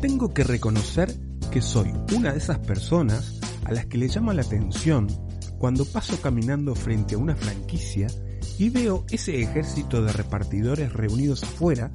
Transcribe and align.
Tengo 0.00 0.32
que 0.32 0.44
reconocer 0.44 1.12
que 1.50 1.60
soy 1.60 1.92
una 2.16 2.30
de 2.30 2.38
esas 2.38 2.60
personas 2.60 3.40
a 3.64 3.72
las 3.72 3.86
que 3.86 3.98
le 3.98 4.08
llama 4.08 4.32
la 4.32 4.42
atención 4.42 5.08
cuando 5.58 5.84
paso 5.84 6.20
caminando 6.20 6.76
frente 6.76 7.16
a 7.16 7.18
una 7.18 7.34
franquicia 7.34 8.06
y 8.58 8.70
veo 8.70 9.04
ese 9.10 9.42
ejército 9.42 10.00
de 10.02 10.12
repartidores 10.12 10.92
reunidos 10.92 11.42
afuera 11.42 11.90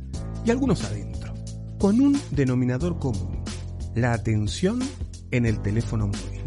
y 0.45 0.51
algunos 0.51 0.83
adentro, 0.83 1.33
con 1.79 2.01
un 2.01 2.19
denominador 2.31 2.99
común, 2.99 3.41
la 3.95 4.11
atención 4.11 4.79
en 5.31 5.45
el 5.45 5.61
teléfono 5.61 6.07
móvil. 6.07 6.41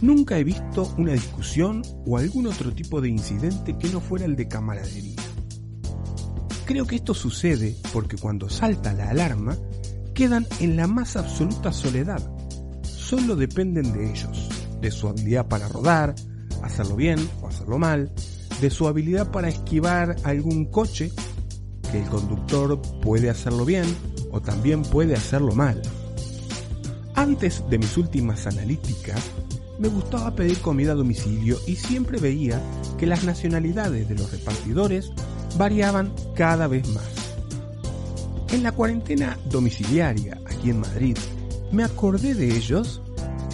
Nunca 0.00 0.38
he 0.38 0.44
visto 0.44 0.94
una 0.96 1.12
discusión 1.12 1.82
o 2.06 2.16
algún 2.16 2.46
otro 2.46 2.72
tipo 2.72 3.02
de 3.02 3.10
incidente 3.10 3.76
que 3.76 3.90
no 3.90 4.00
fuera 4.00 4.24
el 4.24 4.36
de 4.36 4.48
camaradería. 4.48 5.16
Creo 6.64 6.86
que 6.86 6.96
esto 6.96 7.12
sucede 7.12 7.76
porque 7.92 8.16
cuando 8.16 8.48
salta 8.48 8.94
la 8.94 9.10
alarma, 9.10 9.58
quedan 10.20 10.46
en 10.60 10.76
la 10.76 10.86
más 10.86 11.16
absoluta 11.16 11.72
soledad. 11.72 12.20
Solo 12.82 13.36
dependen 13.36 13.90
de 13.94 14.10
ellos, 14.10 14.50
de 14.78 14.90
su 14.90 15.08
habilidad 15.08 15.48
para 15.48 15.66
rodar, 15.66 16.14
hacerlo 16.62 16.94
bien 16.94 17.18
o 17.40 17.48
hacerlo 17.48 17.78
mal, 17.78 18.12
de 18.60 18.68
su 18.68 18.86
habilidad 18.86 19.30
para 19.30 19.48
esquivar 19.48 20.16
algún 20.24 20.66
coche, 20.66 21.10
que 21.90 22.02
el 22.02 22.08
conductor 22.10 22.78
puede 23.00 23.30
hacerlo 23.30 23.64
bien 23.64 23.86
o 24.30 24.42
también 24.42 24.82
puede 24.82 25.14
hacerlo 25.14 25.54
mal. 25.54 25.80
Antes 27.14 27.64
de 27.70 27.78
mis 27.78 27.96
últimas 27.96 28.46
analíticas, 28.46 29.22
me 29.78 29.88
gustaba 29.88 30.34
pedir 30.34 30.58
comida 30.58 30.92
a 30.92 30.96
domicilio 30.96 31.56
y 31.66 31.76
siempre 31.76 32.20
veía 32.20 32.60
que 32.98 33.06
las 33.06 33.24
nacionalidades 33.24 34.06
de 34.06 34.16
los 34.16 34.30
repartidores 34.30 35.12
variaban 35.56 36.12
cada 36.34 36.66
vez 36.66 36.86
más. 36.88 37.19
En 38.52 38.64
la 38.64 38.72
cuarentena 38.72 39.38
domiciliaria 39.48 40.40
aquí 40.44 40.70
en 40.70 40.80
Madrid, 40.80 41.16
me 41.70 41.84
acordé 41.84 42.34
de 42.34 42.56
ellos 42.56 43.00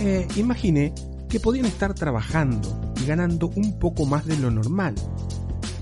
e 0.00 0.26
imaginé 0.36 0.94
que 1.28 1.38
podían 1.38 1.66
estar 1.66 1.92
trabajando 1.92 2.94
y 3.02 3.04
ganando 3.04 3.48
un 3.48 3.78
poco 3.78 4.06
más 4.06 4.24
de 4.24 4.38
lo 4.38 4.50
normal. 4.50 4.94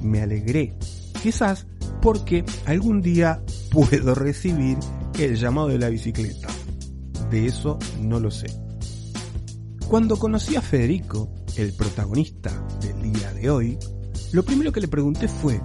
Me 0.03 0.21
alegré, 0.21 0.77
quizás 1.23 1.67
porque 2.03 2.45
algún 2.67 3.03
día 3.03 3.41
puedo 3.71 4.17
recibir 4.17 4.79
el 5.19 5.37
llamado 5.37 5.69
de 5.69 5.79
la 5.79 5.91
bicicleta. 5.91 6.49
De 7.31 7.47
eso 7.47 7.79
no 8.01 8.19
lo 8.19 8.33
sé. 8.33 8.49
Cuando 9.89 10.17
conocí 10.19 10.57
a 10.57 10.61
Federico, 10.61 11.33
el 11.57 11.73
protagonista 11.73 12.51
del 12.81 13.13
día 13.13 13.33
de 13.33 13.49
hoy, 13.49 13.79
lo 14.33 14.43
primero 14.43 14.73
que 14.73 14.81
le 14.81 14.89
pregunté 14.89 15.29
fue, 15.29 15.61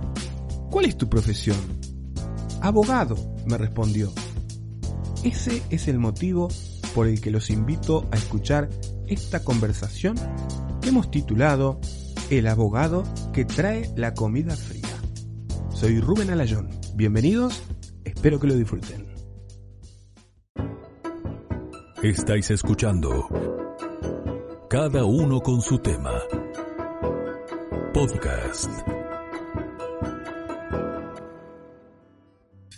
¿cuál 0.70 0.86
es 0.86 0.96
tu 0.98 1.10
profesión? 1.10 1.79
Abogado, 2.62 3.16
me 3.46 3.58
respondió. 3.58 4.12
Ese 5.24 5.64
es 5.70 5.88
el 5.88 5.98
motivo 5.98 6.50
por 6.94 7.08
el 7.08 7.22
que 7.22 7.32
los 7.32 7.50
invito 7.50 8.08
a 8.12 8.18
escuchar 8.18 8.70
esta 9.08 9.44
conversación 9.44 10.16
que 10.82 10.90
hemos 10.90 11.10
titulado 11.10 11.80
El 12.30 12.48
abogado 12.48 13.04
que 13.34 13.46
trae 13.46 13.92
la 13.96 14.14
comida 14.14 14.56
fría. 14.56 14.88
Soy 15.74 16.00
Rubén 16.00 16.32
Alayón. 16.32 16.70
Bienvenidos, 16.96 17.64
espero 18.04 18.40
que 18.40 18.48
lo 18.48 18.56
disfruten. 18.56 19.08
Estáis 22.04 22.52
escuchando 22.52 23.28
cada 24.70 25.04
uno 25.06 25.42
con 25.42 25.62
su 25.62 25.80
tema. 25.80 26.12
Podcast. 27.94 28.99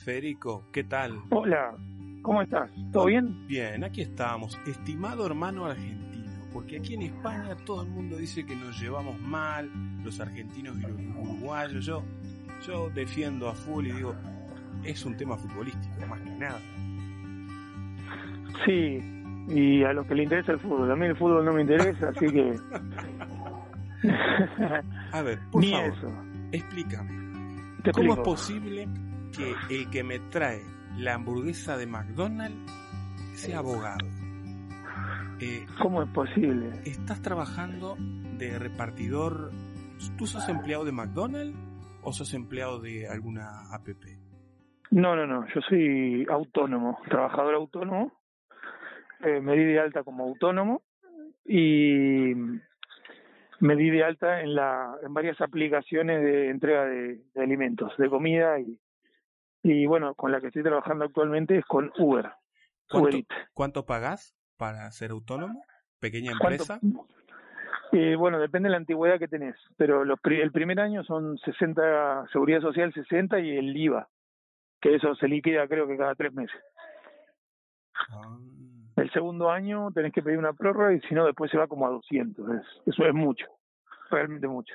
Federico, 0.04 0.64
¿qué 0.72 0.84
tal? 0.84 1.20
Hola, 1.30 1.76
¿cómo 2.24 2.42
estás? 2.42 2.70
¿Todo 2.92 3.06
bien? 3.06 3.46
Bien, 3.48 3.84
aquí 3.84 4.02
estamos. 4.02 4.60
Estimado 4.66 5.26
hermano 5.28 5.66
argentino, 5.66 6.32
porque 6.52 6.78
aquí 6.78 6.96
en 6.96 7.04
España 7.04 7.56
todo 7.66 7.84
el 7.84 7.90
mundo 7.90 8.18
dice 8.18 8.44
que 8.46 8.56
nos 8.56 8.80
llevamos 8.82 9.20
mal, 9.22 9.70
los 10.04 10.20
argentinos 10.20 10.76
y 10.80 10.82
los 10.82 10.92
uruguayos. 11.20 11.86
Yo, 11.86 12.04
yo 12.66 12.90
defiendo 12.90 13.48
a 13.48 13.54
full 13.54 13.86
y 13.88 13.92
digo, 13.92 14.16
es 14.84 15.06
un 15.06 15.16
tema 15.16 15.38
futbolístico, 15.38 16.08
más 16.08 16.20
que 16.22 16.32
nada. 16.32 16.60
Sí, 18.66 19.00
y 19.50 19.84
a 19.84 19.94
los 19.94 20.08
que 20.08 20.16
le 20.16 20.24
interesa 20.24 20.54
el 20.54 20.60
fútbol. 20.60 20.92
A 20.92 20.96
mí 20.96 21.06
el 21.06 21.16
fútbol 21.16 21.46
no 21.46 21.54
me 21.54 21.62
interesa, 21.62 22.10
así 22.10 22.26
que. 22.26 22.56
a 25.12 25.22
ver, 25.22 25.40
por 25.52 25.62
Ni 25.64 25.72
favor, 25.72 25.90
eso. 25.94 26.12
explícame. 26.52 27.22
¿Cómo 27.94 28.14
es 28.14 28.20
posible 28.20 28.88
que 29.32 29.56
el 29.70 29.90
que 29.90 30.04
me 30.04 30.20
trae 30.20 30.62
la 30.98 31.16
hamburguesa 31.16 31.78
de 31.78 31.88
McDonald's 31.88 32.72
sea 33.36 33.60
abogado? 33.60 34.06
Eh, 35.40 35.66
¿Cómo 35.82 36.04
es 36.04 36.10
posible? 36.10 36.70
¿Estás 36.86 37.22
trabajando 37.22 37.96
de 38.38 38.60
repartidor? 38.60 39.52
¿Tú 40.18 40.28
sos 40.28 40.48
empleado 40.50 40.86
de 40.86 40.92
McDonald's 40.92 41.58
o 42.04 42.14
sos 42.14 42.34
empleado 42.34 42.80
de 42.80 43.08
alguna 43.08 43.74
APP? 43.74 44.06
No, 44.92 45.16
no, 45.16 45.26
no. 45.26 45.48
Yo 45.54 45.62
soy 45.62 46.28
autónomo, 46.30 47.00
trabajador 47.10 47.56
autónomo. 47.56 48.12
Eh, 49.24 49.40
me 49.40 49.56
di 49.56 49.64
de 49.64 49.80
alta 49.80 50.04
como 50.04 50.24
autónomo 50.26 50.82
y 51.46 52.34
me 53.60 53.76
di 53.76 53.90
de 53.90 54.04
alta 54.04 54.42
en 54.42 54.56
la 54.56 54.96
en 55.04 55.14
varias 55.14 55.40
aplicaciones 55.42 56.24
de 56.24 56.50
entrega 56.50 56.86
de, 56.86 57.22
de 57.34 57.42
alimentos, 57.42 57.96
de 57.98 58.10
comida 58.10 58.60
y 58.60 58.78
y 59.64 59.86
bueno, 59.86 60.16
con 60.16 60.32
la 60.32 60.42
que 60.42 60.48
estoy 60.48 60.64
trabajando 60.64 61.06
actualmente 61.06 61.58
es 61.58 61.66
con 61.66 61.92
Uber. 61.98 62.26
Uber 62.26 62.34
¿Cuánto, 62.90 63.18
Eats. 63.18 63.36
cuánto 63.54 63.86
pagás 63.86 64.36
para 64.58 64.90
ser 64.92 65.12
autónomo? 65.12 65.64
¿Pequeña 66.00 66.32
empresa? 66.32 66.80
Eh, 67.94 68.16
bueno, 68.16 68.40
depende 68.40 68.68
de 68.68 68.72
la 68.72 68.78
antigüedad 68.78 69.20
que 69.20 69.28
tenés, 69.28 69.56
pero 69.78 70.06
los 70.06 70.20
pri- 70.20 70.40
el 70.42 70.52
primer 70.52 70.80
año 70.80 71.04
son 71.04 71.38
60, 71.40 72.26
Seguridad 72.32 72.62
Social 72.62 72.94
60 72.94 73.40
y 73.40 73.58
el 73.58 73.76
IVA, 73.76 74.08
que 74.80 74.96
eso 74.96 75.14
se 75.16 75.28
liquida 75.28 75.68
creo 75.68 75.88
que 75.88 75.98
cada 75.98 76.16
tres 76.16 76.34
meses. 76.34 76.60
Ah, 78.10 78.38
El 78.96 79.12
segundo 79.12 79.50
año 79.50 79.92
tenés 79.92 80.14
que 80.14 80.22
pedir 80.22 80.38
una 80.38 80.54
prórroga 80.54 80.94
y 80.94 81.02
si 81.02 81.14
no 81.16 81.26
después 81.26 81.52
se 81.52 81.58
va 81.58 81.68
como 81.68 81.86
a 81.86 81.90
200. 81.92 82.50
Es, 82.56 82.66
eso 82.88 83.06
es 83.06 83.14
mucho, 83.14 83.46
realmente 84.10 84.48
mucho. 84.48 84.74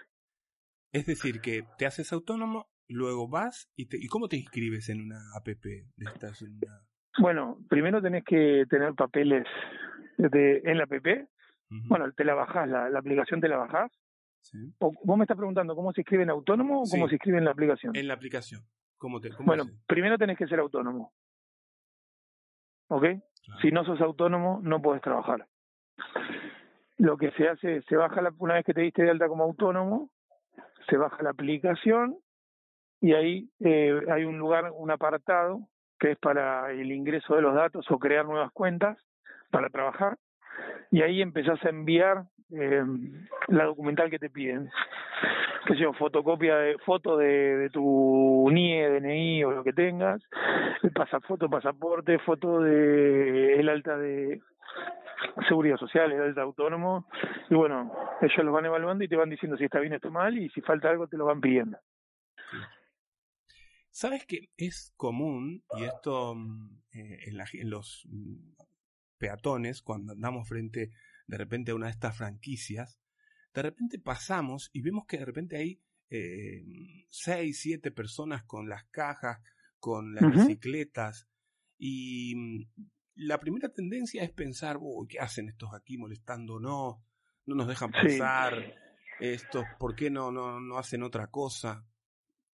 Es 0.93 1.07
decir, 1.07 1.41
que 1.41 1.65
te 1.79 1.87
haces 1.87 2.13
autónomo, 2.13 2.67
luego 2.95 3.29
vas 3.29 3.69
y, 3.77 3.87
te, 3.87 3.97
¿y 3.99 4.07
cómo 4.07 4.29
te 4.29 4.37
inscribes 4.37 4.89
en 4.89 5.03
una 5.03 5.19
APP? 5.37 5.65
de 5.97 6.05
estas, 6.05 6.43
en 6.43 6.57
una- 6.57 6.81
Bueno, 7.19 7.59
primero 7.69 8.01
tenés 8.03 8.25
que 8.25 8.65
tener 8.69 8.95
papeles 8.95 9.45
de, 10.19 10.61
en 10.65 10.79
la 10.79 10.85
app. 10.85 10.93
Bueno, 11.89 12.13
te 12.13 12.25
la 12.25 12.35
bajás, 12.35 12.69
la, 12.69 12.89
la 12.91 12.99
aplicación 12.99 13.41
te 13.41 13.49
la 13.49 13.57
bajás. 13.57 13.91
sí. 14.43 14.73
O, 14.79 14.93
vos 15.05 15.17
me 15.19 15.25
estás 15.25 15.37
preguntando 15.37 15.75
cómo 15.75 15.93
se 15.93 16.03
inscribe 16.03 16.23
en 16.23 16.31
autónomo 16.31 16.83
o 16.83 16.85
cómo 16.89 17.09
se 17.09 17.15
inscribe 17.15 17.39
en 17.39 17.45
la 17.45 17.51
aplicación. 17.51 17.97
En 17.97 18.07
la 18.09 18.15
aplicación. 18.15 18.63
¿Cómo 18.99 19.21
te, 19.21 19.31
cómo 19.31 19.47
Bueno, 19.47 19.65
haces? 19.65 19.77
primero 19.87 20.17
tenés 20.17 20.39
que 20.39 20.47
ser 20.47 20.59
autónomo. 20.61 21.13
¿Ok? 22.89 23.03
Claro. 23.03 23.61
Si 23.63 23.71
no 23.71 23.85
sos 23.85 24.01
autónomo, 24.01 24.61
no 24.63 24.81
podés 24.81 25.03
trabajar. 25.03 25.47
Lo 26.99 27.17
que 27.19 27.31
se 27.33 27.49
hace, 27.49 27.83
se 27.83 27.97
baja 27.97 28.23
la, 28.23 28.33
una 28.39 28.55
vez 28.55 28.65
que 28.65 28.73
te 28.75 28.81
diste 28.81 29.03
de 29.03 29.11
alta 29.11 29.29
como 29.29 29.45
autónomo, 29.45 30.11
se 30.89 30.97
baja 30.97 31.23
la 31.23 31.31
aplicación 31.31 32.17
y 33.01 33.13
ahí 33.13 33.49
eh, 33.61 34.01
hay 34.11 34.25
un 34.25 34.39
lugar, 34.39 34.71
un 34.75 34.91
apartado 34.91 35.61
que 35.99 36.13
es 36.13 36.19
para 36.19 36.71
el 36.73 36.93
ingreso 36.93 37.35
de 37.35 37.43
los 37.43 37.55
datos 37.55 37.91
o 37.91 37.99
crear 37.99 38.25
nuevas 38.25 38.53
cuentas 38.53 38.99
para 39.51 39.71
trabajar 39.71 40.17
y 40.91 41.03
ahí 41.03 41.23
empezás 41.23 41.63
a 41.65 41.69
enviar 41.69 42.25
eh, 42.53 42.85
la 43.49 43.65
documental 43.65 44.11
que 44.11 44.19
te 44.19 44.31
piden 44.31 44.71
sé 45.67 45.77
yo, 45.77 45.93
fotocopia 45.93 46.57
de 46.57 46.79
foto 46.79 47.17
de, 47.17 47.57
de 47.57 47.71
tu 47.71 48.49
NIE, 48.51 48.89
DNI 48.89 49.45
o 49.45 49.51
lo 49.51 49.65
que 49.65 49.73
tengas, 49.73 50.23
pasafoto, 50.95 51.49
pasaporte, 51.49 52.19
foto 52.21 52.61
de 52.61 53.59
el 53.59 53.69
alta 53.69 53.97
de 53.97 54.41
seguridad 55.49 55.77
social, 55.77 56.13
el 56.13 56.23
alta 56.23 56.43
autónomo, 56.43 57.07
y 57.51 57.55
bueno, 57.55 57.93
ellos 58.21 58.45
los 58.45 58.55
van 58.55 58.67
evaluando 58.67 59.05
y 59.05 59.09
te 59.09 59.17
van 59.17 59.31
diciendo 59.31 59.57
si 59.57 59.65
está 59.65 59.81
bien 59.81 59.93
o 59.93 59.97
está 59.97 60.11
mal 60.11 60.37
y 60.39 60.49
si 60.51 60.61
falta 60.61 60.91
algo 60.91 61.07
te 61.07 61.17
lo 61.17 61.27
van 61.27 61.41
pidiendo. 61.41 61.79
¿Sabes 63.99 64.27
que 64.27 64.51
es 64.59 64.93
común, 64.99 65.65
y 65.73 65.85
esto 65.85 66.35
mm, 66.35 66.83
eh, 66.93 67.19
en, 67.29 67.37
la- 67.39 67.49
en 67.55 67.71
los 67.71 68.07
mm, 68.11 68.53
peatones, 69.17 69.81
cuando 69.81 70.13
andamos 70.13 70.47
frente 70.47 70.91
de 71.27 71.39
repente 71.39 71.71
a 71.71 71.75
una 71.77 71.87
de 71.87 71.93
estas 71.93 72.15
franquicias, 72.15 73.01
de 73.55 73.63
repente 73.63 73.99
pasamos 73.99 74.69
y 74.75 74.83
vemos 74.83 75.07
que 75.07 75.17
de 75.17 75.25
repente 75.25 75.57
hay 75.57 75.81
eh, 76.11 76.63
seis, 77.09 77.59
siete 77.63 77.91
personas 77.91 78.45
con 78.45 78.69
las 78.69 78.85
cajas, 78.91 79.39
con 79.79 80.15
las 80.15 80.25
bicicletas, 80.31 81.27
y 81.79 82.35
mm, 82.37 82.67
la 83.15 83.41
primera 83.41 83.71
tendencia 83.73 84.23
es 84.25 84.31
pensar, 84.31 84.77
uy, 84.79 85.07
¿qué 85.09 85.21
hacen 85.21 85.49
estos 85.49 85.73
aquí 85.73 85.97
molestándonos? 85.97 86.97
No 87.47 87.55
nos 87.55 87.67
dejan 87.67 87.93
Sí. 87.93 88.03
pasar, 88.03 88.75
estos, 89.21 89.65
¿por 89.79 89.95
qué 89.97 90.11
no, 90.11 90.31
no, 90.31 90.61
no 90.61 90.77
hacen 90.77 91.03
otra 91.03 91.29
cosa? 91.29 91.87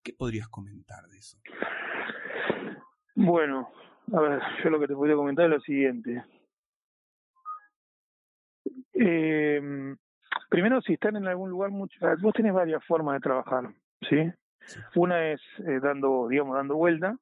¿Qué 0.09 0.15
podrías 0.15 0.49
comentar 0.49 1.07
de 1.09 1.19
eso? 1.19 1.37
Bueno, 3.15 3.71
a 4.11 4.21
ver, 4.23 4.41
yo 4.65 4.71
lo 4.71 4.81
que 4.81 4.87
te 4.87 4.95
podría 4.95 5.17
comentar 5.17 5.45
es 5.45 5.51
lo 5.51 5.61
siguiente. 5.61 6.25
Eh, 8.95 9.61
primero, 10.49 10.81
si 10.81 10.95
están 10.95 11.17
en 11.17 11.27
algún 11.27 11.51
lugar, 11.51 11.73
mucho, 11.73 11.99
vos 12.23 12.33
tenés 12.33 12.55
varias 12.55 12.83
formas 12.87 13.17
de 13.17 13.21
trabajar, 13.21 13.69
¿sí? 14.09 14.33
Una 14.95 15.31
es 15.31 15.43
eh, 15.59 15.79
dando, 15.83 16.29
digamos, 16.29 16.57
dando 16.57 16.77
vuelta, 16.77 17.15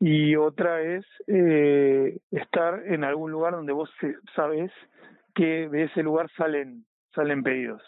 y 0.00 0.34
otra 0.34 0.82
es 0.82 1.06
eh, 1.28 2.18
estar 2.32 2.84
en 2.88 3.04
algún 3.04 3.30
lugar 3.30 3.52
donde 3.52 3.72
vos 3.72 3.88
sabes 4.34 4.72
que 5.36 5.68
de 5.68 5.84
ese 5.84 6.02
lugar 6.02 6.28
salen 6.36 6.86
salen 7.14 7.44
pedidos. 7.44 7.82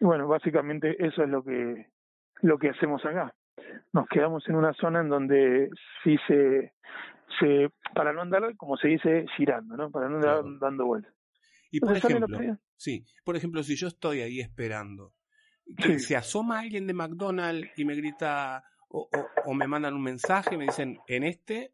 Y 0.00 0.04
bueno, 0.04 0.26
básicamente 0.26 0.96
eso 1.04 1.22
es 1.22 1.28
lo 1.28 1.44
que 1.44 1.86
lo 2.42 2.58
que 2.58 2.70
hacemos 2.70 3.04
acá. 3.04 3.34
Nos 3.92 4.08
quedamos 4.08 4.48
en 4.48 4.56
una 4.56 4.72
zona 4.72 5.00
en 5.00 5.08
donde 5.10 5.70
sí 6.02 6.16
se 6.26 6.72
se 7.38 7.70
para 7.94 8.12
no 8.12 8.22
andar 8.22 8.56
como 8.56 8.76
se 8.76 8.88
dice 8.88 9.26
girando, 9.36 9.76
¿no? 9.76 9.90
Para 9.90 10.08
no 10.08 10.16
andar 10.16 10.42
dando 10.58 10.86
vueltas. 10.86 11.14
Y 11.70 11.80
por 11.80 11.96
ejemplo, 11.96 12.38
sí, 12.76 13.04
por 13.24 13.36
ejemplo, 13.36 13.62
si 13.62 13.76
yo 13.76 13.86
estoy 13.86 14.22
ahí 14.22 14.40
esperando, 14.40 15.12
que 15.76 15.98
se 16.00 16.16
asoma 16.16 16.60
alguien 16.60 16.86
de 16.86 16.94
McDonald's 16.94 17.70
y 17.78 17.84
me 17.84 17.94
grita 17.94 18.64
o, 18.88 19.08
o, 19.44 19.54
me 19.54 19.68
mandan 19.68 19.94
un 19.94 20.02
mensaje, 20.02 20.56
me 20.56 20.64
dicen, 20.64 20.98
en 21.06 21.22
este 21.22 21.72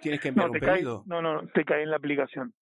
tienes 0.00 0.20
que 0.20 0.28
enviar 0.28 0.46
no, 0.46 0.52
un 0.52 0.60
pedido. 0.60 1.02
no, 1.06 1.20
no, 1.20 1.48
te 1.48 1.64
cae 1.64 1.82
en 1.82 1.90
la 1.90 1.96
aplicación. 1.96 2.54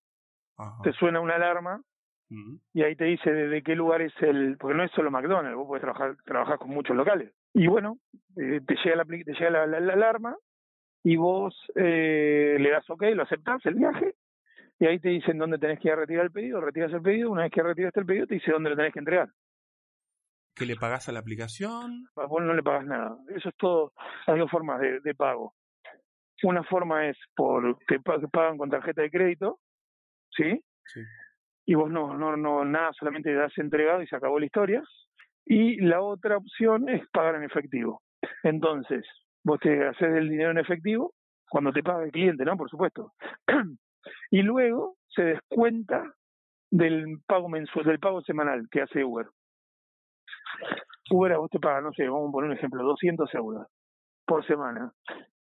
Te 0.82 0.92
suena 0.94 1.20
una 1.20 1.34
alarma 1.34 1.82
y 2.28 2.82
ahí 2.82 2.96
te 2.96 3.04
dice 3.04 3.30
de, 3.30 3.62
qué 3.62 3.74
lugar 3.76 4.02
es 4.02 4.12
el, 4.20 4.56
porque 4.58 4.76
no 4.76 4.82
es 4.82 4.90
solo 4.92 5.10
McDonald's, 5.10 5.56
vos 5.56 5.68
podés 5.68 5.82
trabajar, 5.82 6.16
trabajar 6.24 6.58
con 6.58 6.70
muchos 6.70 6.96
locales. 6.96 7.32
Y 7.54 7.68
bueno, 7.68 7.98
eh, 8.36 8.60
te 8.66 8.74
llega, 8.84 8.96
la, 8.96 9.04
te 9.04 9.32
llega 9.32 9.50
la, 9.50 9.66
la, 9.66 9.92
alarma 9.92 10.36
y 11.04 11.16
vos 11.16 11.54
eh, 11.76 12.56
le 12.58 12.70
das 12.70 12.88
OK, 12.90 13.02
lo 13.14 13.22
aceptás 13.22 13.64
el 13.66 13.74
viaje 13.74 14.14
y 14.78 14.86
ahí 14.86 14.98
te 14.98 15.08
dicen 15.10 15.38
dónde 15.38 15.58
tenés 15.58 15.78
que 15.78 15.88
ir 15.88 15.92
a 15.92 15.96
retirar 15.96 16.24
el 16.24 16.32
pedido, 16.32 16.60
retiras 16.60 16.92
el 16.92 17.02
pedido, 17.02 17.30
una 17.30 17.42
vez 17.42 17.52
que 17.52 17.62
retiraste 17.62 18.00
el 18.00 18.06
pedido 18.06 18.26
te 18.26 18.34
dice 18.34 18.50
dónde 18.50 18.70
lo 18.70 18.76
tenés 18.76 18.92
que 18.92 18.98
entregar 18.98 19.30
que 20.56 20.64
le 20.66 20.76
pagas 20.76 21.08
a 21.08 21.12
la 21.12 21.20
aplicación. 21.20 22.08
Vos 22.16 22.42
no 22.42 22.54
le 22.54 22.62
pagas 22.62 22.86
nada. 22.86 23.18
Eso 23.28 23.50
es 23.50 23.56
todo. 23.56 23.92
Hay 24.26 24.38
dos 24.38 24.50
formas 24.50 24.80
de, 24.80 25.00
de 25.00 25.14
pago. 25.14 25.54
Una 26.42 26.64
forma 26.64 27.08
es 27.08 27.16
por 27.34 27.78
que 27.86 28.00
pagan 28.00 28.56
con 28.56 28.70
tarjeta 28.70 29.02
de 29.02 29.10
crédito, 29.10 29.60
¿sí? 30.30 30.62
Sí. 30.86 31.00
Y 31.66 31.74
vos 31.74 31.90
no, 31.90 32.16
no, 32.16 32.36
no, 32.36 32.64
nada, 32.64 32.92
solamente 32.92 33.34
das 33.34 33.56
entregado 33.58 34.02
y 34.02 34.06
se 34.06 34.16
acabó 34.16 34.38
la 34.38 34.46
historia. 34.46 34.82
Y 35.44 35.80
la 35.80 36.00
otra 36.00 36.36
opción 36.36 36.88
es 36.88 37.06
pagar 37.10 37.34
en 37.36 37.44
efectivo. 37.44 38.02
Entonces, 38.42 39.04
vos 39.44 39.58
te 39.60 39.86
haces 39.86 40.08
el 40.14 40.28
dinero 40.28 40.52
en 40.52 40.58
efectivo 40.58 41.12
cuando 41.48 41.72
te 41.72 41.82
paga 41.82 42.04
el 42.04 42.12
cliente, 42.12 42.44
¿no? 42.44 42.56
Por 42.56 42.70
supuesto. 42.70 43.12
y 44.30 44.42
luego 44.42 44.96
se 45.08 45.22
descuenta 45.22 46.04
del 46.70 47.18
pago 47.26 47.48
mensual, 47.48 47.86
del 47.86 47.98
pago 47.98 48.22
semanal 48.22 48.68
que 48.70 48.82
hace 48.82 49.04
Uber. 49.04 49.26
Uber 51.10 51.32
a 51.32 51.38
vos 51.38 51.50
te 51.50 51.60
paga, 51.60 51.80
no 51.80 51.92
sé, 51.92 52.08
vamos 52.08 52.28
a 52.28 52.32
poner 52.32 52.50
un 52.50 52.56
ejemplo, 52.56 52.82
200 52.82 53.32
euros 53.34 53.66
por 54.24 54.44
semana 54.46 54.92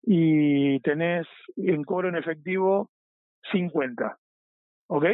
y 0.03 0.81
tenés 0.81 1.27
en 1.57 1.85
cobro 1.85 2.09
en 2.09 2.17
efectivo 2.17 2.91
50, 3.53 4.17
¿ok? 4.89 5.05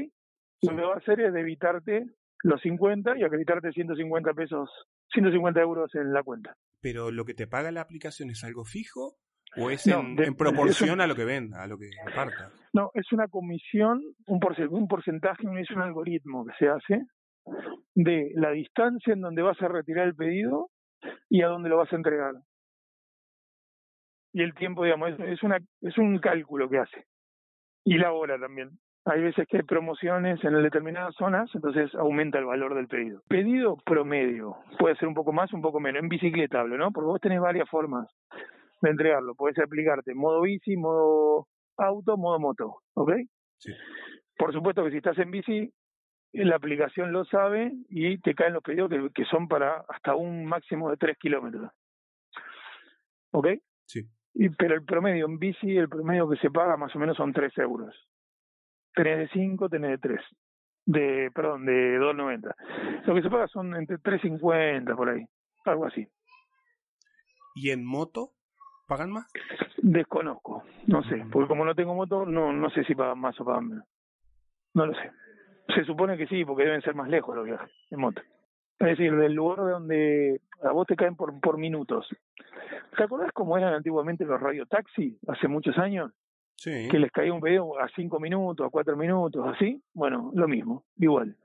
Lo 0.63 0.77
que 0.77 0.83
va 0.83 0.95
a 0.95 0.99
hacer 0.99 1.21
es 1.21 1.35
evitarte 1.35 2.07
los 2.43 2.61
50 2.61 3.19
y 3.19 3.25
acreditarte 3.25 3.73
150 3.73 4.33
pesos, 4.35 4.71
150 5.13 5.61
euros 5.61 5.95
en 5.95 6.13
la 6.13 6.23
cuenta. 6.23 6.57
Pero 6.81 7.11
lo 7.11 7.25
que 7.25 7.35
te 7.35 7.47
paga 7.47 7.73
la 7.73 7.81
aplicación 7.81 8.31
es 8.31 8.45
algo 8.45 8.65
fijo 8.65 9.17
o 9.57 9.71
es 9.71 9.87
en, 9.87 10.17
proporción 10.37 11.01
a 11.01 11.07
lo 11.07 11.15
que 11.15 11.25
venda, 11.25 11.63
a 11.63 11.67
lo 11.67 11.79
que 11.79 11.91
aparta. 12.07 12.53
No, 12.73 12.91
es 12.95 13.11
una 13.13 13.29
comisión, 13.29 14.03
un, 14.27 14.41
un 14.71 14.89
porcentaje, 14.89 15.43
es 15.61 15.71
un 15.71 15.81
algoritmo 15.81 16.45
que 16.45 16.53
se 16.59 16.69
hace 16.69 17.07
de 17.95 18.31
la 18.35 18.51
distancia 18.51 19.13
en 19.13 19.21
donde 19.21 19.43
vas 19.43 19.61
a 19.63 19.69
retirar 19.69 20.07
el 20.07 20.15
pedido 20.15 20.71
y 21.29 21.43
a 21.43 21.49
dónde 21.49 21.69
lo 21.69 21.79
vas 21.79 21.93
a 21.93 21.97
entregar. 21.97 22.35
Y 24.33 24.43
el 24.43 24.55
tiempo, 24.55 24.85
digamos, 24.85 25.19
es, 25.19 25.43
una, 25.43 25.59
es 25.81 25.99
un 25.99 26.19
cálculo 26.19 26.69
que 26.69 26.79
hace. 26.79 27.07
Y 27.85 27.97
la 27.97 28.13
hora 28.13 28.39
también. 28.39 28.79
Hay 29.11 29.23
veces 29.23 29.47
que 29.49 29.57
hay 29.57 29.63
promociones 29.63 30.43
en 30.45 30.63
determinadas 30.63 31.15
zonas, 31.15 31.51
entonces 31.55 31.95
aumenta 31.95 32.39
el 32.39 32.45
valor 32.45 32.75
del 32.75 32.89
pedido. 32.89 33.23
Pedido 33.27 33.77
promedio. 33.77 34.57
Puede 34.79 34.97
ser 34.97 35.09
un 35.09 35.15
poco 35.15 35.33
más, 35.33 35.51
un 35.55 35.63
poco 35.63 35.81
menos. 35.81 36.03
En 36.03 36.11
bicicleta 36.11 36.61
hablo, 36.61 36.77
¿no? 36.77 36.91
Porque 36.93 37.07
vos 37.07 37.21
tenés 37.21 37.41
varias 37.41 37.67
formas 37.71 38.07
de 38.83 38.91
entregarlo. 38.91 39.35
Puedes 39.35 39.59
aplicarte 39.59 40.15
modo 40.15 40.43
bici, 40.43 40.77
modo 40.77 41.47
auto, 41.79 42.19
modo 42.19 42.39
moto. 42.39 42.77
¿Ok? 42.95 43.13
Sí. 43.57 43.73
Por 44.37 44.53
supuesto 44.53 44.85
que 44.85 44.91
si 44.91 44.99
estás 44.99 45.19
en 45.19 45.31
bici, 45.31 45.73
la 46.35 46.57
aplicación 46.57 47.11
lo 47.11 47.25
sabe 47.25 47.73
y 47.89 48.19
te 48.19 48.35
caen 48.35 48.53
los 48.53 48.63
pedidos 48.63 48.91
que, 49.15 49.25
son 49.25 49.49
para 49.49 49.85
hasta 49.89 50.17
un 50.17 50.45
máximo 50.45 50.91
de 50.91 50.99
3 50.99 51.17
kilómetros. 51.17 51.71
¿Ok? 53.33 53.49
Sí. 53.87 54.03
Y, 54.35 54.51
pero 54.51 54.75
el 54.75 54.85
promedio 54.85 55.25
en 55.25 55.39
bici, 55.39 55.79
el 55.79 55.89
promedio 55.89 56.29
que 56.29 56.37
se 56.37 56.51
paga 56.51 56.77
más 56.77 56.95
o 56.95 56.99
menos 56.99 57.17
son 57.17 57.33
3 57.33 57.57
euros. 57.57 57.95
Tenés 58.99 59.19
de 59.19 59.29
5, 59.29 59.69
tenés 59.69 59.91
de 59.93 59.99
3. 59.99 60.21
De, 60.87 61.31
perdón, 61.33 61.65
de 61.67 62.01
2.90. 62.01 63.07
Lo 63.07 63.15
que 63.15 63.23
se 63.23 63.31
paga 63.31 63.47
son 63.47 63.77
entre 63.77 63.99
3.50 63.99 64.97
por 64.97 65.09
ahí. 65.09 65.25
Algo 65.67 65.87
así. 65.87 66.05
¿Y 67.55 67.71
en 67.71 67.85
moto? 67.85 68.31
¿Pagan 68.89 69.13
más? 69.13 69.31
Desconozco, 69.77 70.65
no 70.89 71.05
sé, 71.05 71.25
porque 71.31 71.47
como 71.47 71.65
no 71.65 71.77
tengo 71.77 71.95
moto, 71.95 72.27
no, 72.27 72.53
no 72.53 72.71
sé 72.71 72.83
si 72.85 72.97
pagan 72.97 73.21
más 73.21 73.41
o 73.41 73.45
pagan 73.45 73.69
menos. 73.69 73.85
No 74.75 74.87
lo 74.87 74.95
sé. 74.95 75.13
Se 75.77 75.85
supone 75.85 76.17
que 76.17 76.27
sí, 76.27 76.45
porque 76.45 76.65
deben 76.65 76.83
ser 76.83 76.97
más 76.97 77.09
lejos 77.09 77.37
los 77.37 77.45
viajes 77.45 77.71
en 77.91 78.01
moto. 78.01 78.21
Es 78.81 78.89
decir, 78.89 79.15
del 79.15 79.33
lugar 79.33 79.65
de 79.65 79.71
donde 79.71 80.41
a 80.65 80.73
vos 80.73 80.89
te 80.89 80.97
caen 80.97 81.15
por, 81.15 81.39
por 81.41 81.57
minutos. 81.57 82.09
¿Te 82.97 83.05
acordás 83.05 83.31
cómo 83.33 83.57
eran 83.57 83.75
antiguamente 83.75 84.25
los 84.25 84.41
radiotaxis 84.41 85.19
hace 85.29 85.47
muchos 85.47 85.79
años? 85.79 86.11
Sí. 86.59 86.89
Que 86.91 86.99
les 86.99 87.13
caía 87.13 87.33
un 87.33 87.41
pedido 87.41 87.79
a 87.79 87.89
cinco 87.95 88.19
minutos, 88.19 88.67
a 88.67 88.71
cuatro 88.71 88.97
minutos, 88.97 89.47
así. 89.47 89.81
Bueno, 89.95 90.33
lo 90.35 90.49
mismo, 90.49 90.85
igual. 90.97 91.37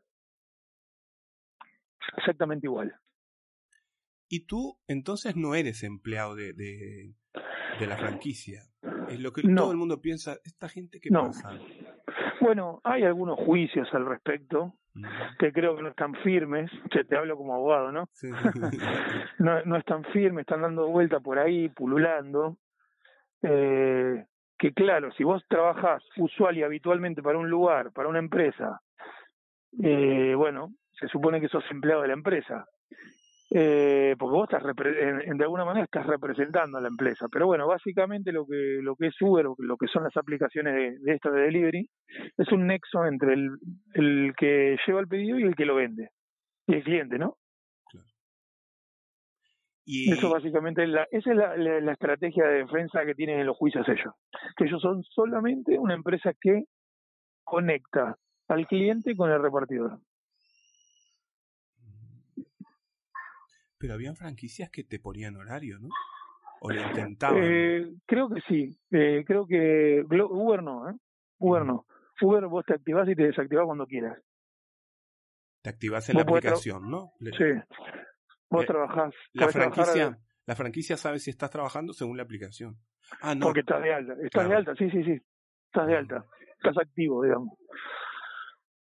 Exactamente 2.18 2.65
igual. 2.65 2.95
Y 4.27 4.48
tú 4.48 4.80
entonces 4.88 5.36
no 5.36 5.54
eres 5.54 5.83
empleado 5.83 6.33
de, 6.36 6.54
de, 6.54 7.13
de 7.80 7.88
la 7.88 7.98
franquicia. 7.98 8.63
Es 9.07 9.19
lo 9.19 9.31
que 9.31 9.44
todo 9.44 9.71
el 9.71 9.78
mundo 9.78 10.02
piensa, 10.02 10.38
esta 10.44 10.68
gente 10.68 10.99
que 10.99 11.11
no. 11.11 11.28
pasa. 11.28 11.59
Bueno, 12.42 12.81
hay 12.83 13.04
algunos 13.04 13.38
juicios 13.38 13.88
al 13.94 14.07
respecto 14.07 14.73
que 15.38 15.54
creo 15.54 15.76
que 15.76 15.83
no 15.83 15.90
están 15.90 16.16
firmes. 16.23 16.71
Che, 16.90 17.04
te 17.04 17.16
hablo 17.16 17.38
como 17.38 17.54
abogado, 17.54 17.92
¿no? 17.92 18.09
no, 19.40 19.64
no 19.64 19.78
están 19.78 20.04
firmes, 20.06 20.42
están 20.42 20.61
dando 20.61 20.88
vuelta 20.88 21.19
por 21.19 21.38
ahí, 21.38 21.69
pululando. 21.69 22.57
Eh, 23.44 24.26
que 24.64 24.72
claro, 24.72 25.12
si 25.12 25.26
vos 25.26 25.44
trabajás 25.50 26.02
usual 26.16 26.58
y 26.58 26.64
habitualmente 26.64 27.22
para 27.22 27.38
un 27.38 27.50
lugar, 27.50 27.92
para 27.92 28.08
una 28.08 28.20
empresa, 28.20 28.80
eh, 29.84 30.34
bueno, 30.38 30.70
se 30.98 31.10
supone 31.10 31.42
que 31.42 31.50
sos 31.50 31.66
empleado 31.70 32.04
de 32.04 32.08
la 32.08 32.14
empresa 32.14 32.66
eh, 33.52 34.16
porque 34.18 34.34
vos 34.34 34.50
estás 34.50 34.64
en, 35.26 35.38
de 35.38 35.44
alguna 35.44 35.66
manera 35.66 35.84
estás 35.84 36.08
representando 36.08 36.78
a 36.78 36.82
la 36.82 36.88
empresa. 36.88 37.28
Pero 37.30 37.46
bueno, 37.46 37.68
básicamente 37.68 38.32
lo 38.32 38.46
que 38.48 38.80
lo 38.82 38.96
que 38.96 39.08
es 39.08 39.22
Uber, 39.22 39.48
lo 39.58 39.76
que 39.76 39.88
son 39.88 40.06
las 40.06 40.16
aplicaciones 40.16 40.74
de, 40.76 40.98
de 41.00 41.14
esto 41.14 41.30
de 41.30 41.42
delivery, 41.42 41.90
es 42.38 42.52
un 42.54 42.66
nexo 42.66 43.06
entre 43.06 43.34
el, 43.34 43.50
el 43.96 44.34
que 44.38 44.78
lleva 44.88 45.02
el 45.02 45.10
pedido 45.10 45.40
y 45.40 45.44
el 45.44 45.56
que 45.56 45.66
lo 45.66 45.76
vende, 45.76 46.08
y 46.68 46.76
el 46.76 46.84
cliente, 46.86 47.20
¿no? 47.20 47.36
Y... 49.85 50.11
Eso 50.11 50.30
básicamente, 50.30 50.87
la, 50.87 51.07
esa 51.11 51.31
es 51.31 51.37
la, 51.37 51.57
la, 51.57 51.92
estrategia 51.92 52.45
de 52.47 52.59
defensa 52.59 53.06
que 53.06 53.16
tienen 53.16 53.40
en 53.40 53.45
los 53.45 53.57
juicios 53.57 53.87
ellos, 53.90 54.13
que 54.56 54.66
ellos 54.66 54.81
son 54.81 55.04
solamente 55.04 55.78
una 55.78 55.94
empresa 55.94 56.33
que 56.40 56.63
conecta 57.44 58.18
al 58.47 58.66
cliente 58.68 59.16
con 59.16 59.30
el 59.30 59.42
repartidor. 59.42 59.99
Pero 63.78 63.95
habían 63.95 64.16
franquicias 64.16 64.69
que 64.69 64.85
te 64.85 64.99
ponían 64.99 65.35
horario, 65.35 65.78
¿no? 65.80 65.90
O 66.61 66.71
lo 66.71 66.81
intentaban. 66.81 67.44
Eh, 67.44 67.94
creo 68.06 68.30
que 68.30 68.40
sí. 68.47 68.80
Eh, 68.92 69.25
creo 69.28 69.45
que 69.45 70.02
Uber 70.09 70.63
no, 70.63 70.90
¿eh? 70.90 70.94
Uber 71.40 71.66
no. 71.66 71.85
Uber 72.21 72.45
vos 72.45 72.66
te 72.66 72.73
activás 72.73 73.09
y 73.09 73.16
te 73.16 73.23
desactivás 73.23 73.66
cuando 73.66 73.85
quieras. 73.85 74.18
Te 75.61 75.69
activás 75.69 76.07
en 76.09 76.16
la 76.16 76.21
aplicación, 76.21 76.90
¿no? 76.90 77.11
Sí. 77.19 77.52
Vos 78.54 78.64
eh, 78.64 78.68
trabajás. 78.68 79.14
La 79.33 79.48
franquicia, 79.50 80.18
la 80.45 80.56
franquicia 80.56 80.98
sabe 80.98 81.19
si 81.19 81.30
estás 81.30 81.50
trabajando 81.50 81.94
según 81.94 82.18
la 82.18 82.24
aplicación. 82.24 82.78
Ah, 83.22 83.36
no. 83.36 83.48
Porque 83.48 83.62
estás 83.62 83.81
de 83.81 83.94
alta. 83.94 84.14
Estás 84.24 84.50
de 84.50 84.56
alta, 84.56 84.76
sí, 84.76 84.90
sí, 84.90 85.04
sí. 85.04 85.22
Estás 85.66 85.88
de 85.88 85.98
alta. 85.98 86.26
Estás 86.57 86.78
activo, 86.78 87.24
digamos. 87.24 87.57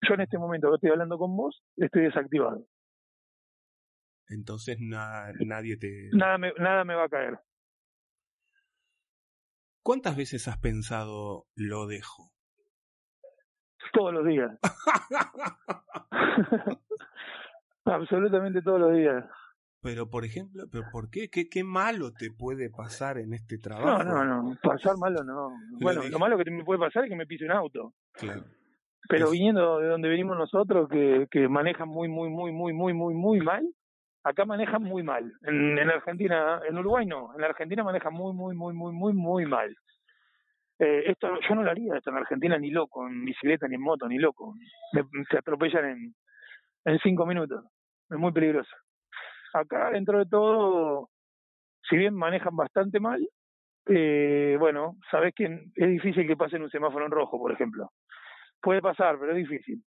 Yo 0.07 0.14
en 0.14 0.21
este 0.21 0.37
momento 0.37 0.69
que 0.69 0.75
estoy 0.75 0.90
hablando 0.90 1.16
con 1.16 1.37
vos, 1.37 1.62
estoy 1.76 2.02
desactivado 2.02 2.66
entonces 4.33 4.78
nadie 4.81 5.76
te... 5.76 6.11
Nada 6.12 6.38
me, 6.38 6.52
nada 6.59 6.85
me 6.85 6.95
va 6.95 7.04
a 7.04 7.09
caer. 7.09 7.38
¿Cuántas 9.83 10.16
veces 10.16 10.49
has 10.49 10.59
pensado 10.59 11.47
lo 11.54 11.87
dejo? 11.87 12.33
Todos 13.92 14.14
los 14.14 14.26
días. 14.26 14.50
Absolutamente 17.85 18.62
todos 18.62 18.81
los 18.81 18.95
días. 18.95 19.25
Pero, 19.82 20.08
por 20.08 20.24
ejemplo, 20.24 20.64
¿pero 20.70 20.84
¿por 20.92 21.10
qué? 21.10 21.28
qué? 21.28 21.48
¿Qué 21.48 21.64
malo 21.64 22.12
te 22.12 22.30
puede 22.30 22.70
pasar 22.70 23.18
en 23.18 23.34
este 23.34 23.58
trabajo? 23.58 24.04
No, 24.04 24.24
no, 24.24 24.42
no. 24.44 24.56
Pasar 24.62 24.96
malo 24.96 25.24
no. 25.24 25.50
Bueno, 25.80 26.02
lo 26.08 26.18
malo 26.20 26.38
que 26.38 26.50
me 26.50 26.64
puede 26.64 26.78
pasar 26.78 27.04
es 27.04 27.10
que 27.10 27.16
me 27.16 27.26
pise 27.26 27.44
un 27.44 27.50
auto. 27.50 27.92
Claro. 28.12 28.44
Pero 29.08 29.26
Es- 29.26 29.32
viniendo 29.32 29.80
de 29.80 29.88
donde 29.88 30.08
venimos 30.08 30.38
nosotros, 30.38 30.88
que, 30.88 31.26
que 31.30 31.48
manejan 31.48 31.88
muy, 31.88 32.08
muy, 32.08 32.30
muy, 32.30 32.52
muy, 32.52 32.72
muy, 32.72 32.92
muy, 32.94 33.14
muy 33.14 33.40
mal, 33.40 33.66
acá 34.22 34.44
manejan 34.44 34.84
muy 34.84 35.02
mal. 35.02 35.32
En, 35.42 35.76
en 35.76 35.90
Argentina, 35.90 36.60
en 36.68 36.78
Uruguay 36.78 37.04
no, 37.04 37.36
en 37.36 37.42
Argentina 37.42 37.82
manejan 37.82 38.12
muy, 38.14 38.32
muy, 38.32 38.54
muy, 38.54 38.72
muy, 38.74 38.92
muy, 38.92 39.12
muy 39.14 39.46
mal. 39.46 39.74
Eh, 40.78 41.10
esto 41.10 41.28
yo 41.48 41.54
no 41.56 41.64
lo 41.64 41.70
haría 41.72 41.96
esto 41.96 42.10
en 42.10 42.16
Argentina 42.18 42.56
ni 42.56 42.70
loco, 42.70 43.06
en 43.06 43.24
bicicleta 43.24 43.66
ni 43.66 43.74
en 43.74 43.82
moto, 43.82 44.06
ni 44.08 44.18
loco. 44.18 44.54
Me, 44.92 45.02
se 45.28 45.38
atropellan 45.38 45.84
en, 45.86 46.14
en 46.84 46.98
cinco 47.00 47.26
minutos. 47.26 47.64
Es 48.08 48.16
muy 48.18 48.30
peligroso. 48.32 48.70
Acá, 49.54 49.90
dentro 49.90 50.18
de 50.18 50.26
todo, 50.26 51.11
si 51.88 51.97
bien 51.97 52.14
manejan 52.14 52.56
bastante 52.56 53.00
mal, 53.00 53.26
eh, 53.87 54.56
bueno, 54.59 54.97
sabes 55.11 55.35
que 55.35 55.44
es 55.75 55.88
difícil 55.88 56.26
que 56.26 56.37
pasen 56.37 56.62
un 56.62 56.71
semáforo 56.71 57.04
en 57.06 57.11
rojo, 57.12 57.38
por 57.38 57.52
ejemplo. 57.52 57.90
Puede 58.61 58.80
pasar, 58.80 59.18
pero 59.18 59.32
es 59.32 59.38
difícil. 59.38 59.85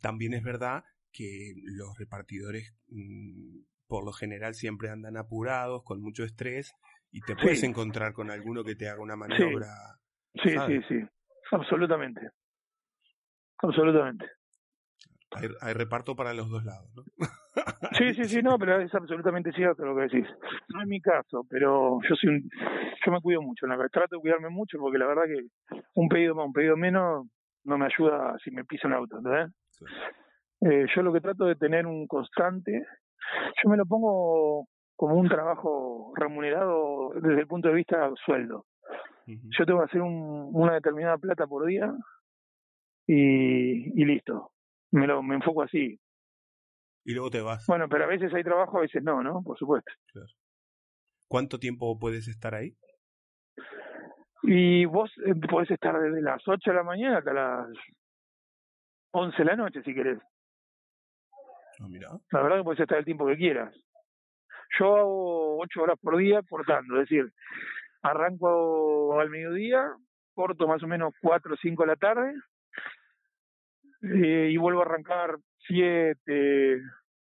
También 0.00 0.34
es 0.34 0.42
verdad 0.42 0.84
que 1.12 1.52
los 1.64 1.96
repartidores, 1.98 2.74
mm, 2.88 3.60
por 3.86 4.04
lo 4.04 4.12
general, 4.12 4.54
siempre 4.54 4.90
andan 4.90 5.16
apurados, 5.16 5.82
con 5.84 6.02
mucho 6.02 6.24
estrés, 6.24 6.72
y 7.10 7.20
te 7.20 7.36
puedes 7.36 7.60
Sí. 7.60 7.66
encontrar 7.66 8.12
con 8.12 8.30
alguno 8.30 8.64
que 8.64 8.74
te 8.74 8.88
haga 8.88 9.02
una 9.02 9.16
maniobra. 9.16 9.68
Sí, 10.42 10.50
¿sabes? 10.50 10.84
sí, 10.88 11.00
sí. 11.00 11.08
Absolutamente. 11.52 12.30
Absolutamente. 13.58 14.26
Hay, 15.32 15.48
hay 15.60 15.74
reparto 15.74 16.16
para 16.16 16.34
los 16.34 16.50
dos 16.50 16.64
lados, 16.64 16.90
¿no? 16.94 17.04
Sí, 17.98 18.14
sí, 18.14 18.24
sí, 18.24 18.42
no, 18.42 18.58
pero 18.58 18.80
es 18.80 18.94
absolutamente 18.94 19.52
cierto 19.52 19.84
lo 19.84 19.94
que 19.94 20.02
decís. 20.02 20.26
No 20.68 20.80
es 20.82 20.88
mi 20.88 21.00
caso, 21.00 21.44
pero 21.48 21.98
yo 22.08 22.14
soy 22.16 22.30
un, 22.30 22.48
yo 23.04 23.12
me 23.12 23.20
cuido 23.20 23.42
mucho, 23.42 23.66
la 23.66 23.76
verdad, 23.76 23.90
trato 23.92 24.16
de 24.16 24.20
cuidarme 24.22 24.48
mucho 24.48 24.78
porque 24.78 24.98
la 24.98 25.06
verdad 25.06 25.24
que 25.26 25.46
un 25.94 26.08
pedido 26.08 26.34
más, 26.34 26.46
un 26.46 26.52
pedido 26.52 26.76
menos 26.76 27.26
no 27.64 27.78
me 27.78 27.86
ayuda 27.86 28.36
si 28.42 28.50
me 28.50 28.64
pisa 28.64 28.88
un 28.88 28.94
auto, 28.94 29.18
¿entendés? 29.18 29.50
Eh, 30.62 30.86
yo 30.94 31.02
lo 31.02 31.12
que 31.12 31.20
trato 31.20 31.44
de 31.44 31.56
tener 31.56 31.86
un 31.86 32.06
constante, 32.06 32.86
yo 33.62 33.70
me 33.70 33.76
lo 33.76 33.84
pongo 33.84 34.66
como 34.96 35.16
un 35.16 35.28
trabajo 35.28 36.12
remunerado 36.16 37.10
desde 37.14 37.40
el 37.40 37.46
punto 37.46 37.68
de 37.68 37.74
vista 37.74 38.10
sueldo. 38.24 38.64
Yo 39.58 39.66
tengo 39.66 39.80
que 39.80 39.84
hacer 39.86 40.00
un- 40.02 40.50
una 40.52 40.74
determinada 40.74 41.18
plata 41.18 41.46
por 41.46 41.66
día 41.66 41.92
y, 43.06 44.00
y 44.00 44.04
listo. 44.04 44.50
Me 44.92 45.06
lo 45.06 45.22
me 45.22 45.34
enfoco 45.36 45.62
así. 45.62 45.98
Y 47.04 47.14
luego 47.14 47.30
te 47.30 47.40
vas. 47.40 47.66
Bueno, 47.66 47.88
pero 47.88 48.04
a 48.04 48.08
veces 48.08 48.32
hay 48.32 48.44
trabajo, 48.44 48.78
a 48.78 48.82
veces 48.82 49.02
no, 49.02 49.22
¿no? 49.22 49.42
Por 49.42 49.58
supuesto. 49.58 49.90
¿Cuánto 51.28 51.58
tiempo 51.58 51.98
puedes 51.98 52.28
estar 52.28 52.54
ahí? 52.54 52.76
Y 54.42 54.84
vos 54.84 55.10
eh, 55.24 55.34
podés 55.48 55.70
estar 55.70 55.98
desde 56.00 56.20
las 56.20 56.46
8 56.46 56.70
de 56.70 56.76
la 56.76 56.82
mañana 56.82 57.18
hasta 57.18 57.32
las 57.32 57.68
11 59.12 59.36
de 59.36 59.44
la 59.44 59.56
noche, 59.56 59.82
si 59.82 59.94
querés. 59.94 60.18
No, 61.78 61.88
mira. 61.88 62.08
La 62.30 62.42
verdad 62.42 62.58
que 62.58 62.64
podés 62.64 62.80
estar 62.80 62.98
el 62.98 63.04
tiempo 63.04 63.26
que 63.26 63.36
quieras. 63.36 63.74
Yo 64.78 64.96
hago 64.96 65.58
8 65.60 65.82
horas 65.82 65.98
por 66.00 66.16
día 66.16 66.40
cortando, 66.48 67.00
es 67.00 67.08
decir, 67.08 67.32
arranco 68.02 69.20
al 69.20 69.30
mediodía, 69.30 69.94
corto 70.34 70.66
más 70.66 70.82
o 70.82 70.86
menos 70.86 71.14
4 71.20 71.54
o 71.54 71.56
5 71.56 71.82
de 71.82 71.86
la 71.86 71.96
tarde 71.96 72.34
eh, 74.02 74.48
y 74.50 74.56
vuelvo 74.56 74.80
a 74.80 74.84
arrancar 74.84 75.38
7, 75.66 76.80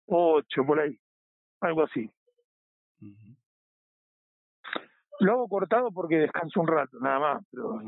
8, 0.05 0.65
por 0.65 0.79
ahí, 0.79 0.98
algo 1.62 1.83
así. 1.83 2.09
Lo 5.19 5.33
hago 5.33 5.48
cortado 5.50 5.91
porque 5.91 6.17
descanso 6.17 6.62
un 6.62 6.67
rato, 6.67 6.98
nada 7.01 7.19
más, 7.19 7.45
pero 7.51 7.81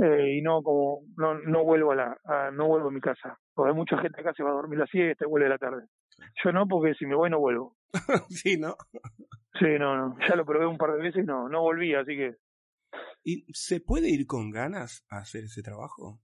eh, 0.00 0.36
y 0.36 0.42
no 0.42 0.62
como 0.62 1.00
no 1.16 1.38
no 1.38 1.64
vuelvo 1.64 1.92
a 1.92 1.94
la 1.96 2.18
a- 2.24 2.50
no 2.50 2.66
vuelvo 2.68 2.88
a 2.88 2.92
mi 2.92 3.00
casa. 3.00 3.38
Porque 3.54 3.70
hay 3.70 3.74
mucha 3.76 3.96
gente 3.98 4.20
acá 4.20 4.34
se 4.34 4.42
va 4.42 4.50
a 4.50 4.54
dormir 4.54 4.78
la 4.78 4.86
siesta 4.86 5.24
y 5.24 5.28
vuelve 5.28 5.46
a 5.46 5.50
la 5.50 5.58
tarde. 5.58 5.86
Yo 6.44 6.52
no, 6.52 6.66
porque 6.66 6.94
si 6.94 7.06
me 7.06 7.14
voy 7.14 7.30
no 7.30 7.38
vuelvo. 7.38 7.76
sí, 8.28 8.58
¿no? 8.58 8.76
Sí, 9.58 9.78
no, 9.78 9.96
no. 9.96 10.16
Ya 10.28 10.36
lo 10.36 10.44
probé 10.44 10.66
un 10.66 10.76
par 10.76 10.92
de 10.92 10.98
veces 11.02 11.24
y 11.24 11.26
no, 11.26 11.48
no 11.48 11.62
volví, 11.62 11.94
así 11.94 12.14
que 12.16 12.36
¿Y 13.24 13.46
se 13.54 13.80
puede 13.80 14.10
ir 14.10 14.26
con 14.26 14.50
ganas 14.50 15.04
a 15.08 15.18
hacer 15.18 15.44
ese 15.44 15.62
trabajo? 15.62 16.20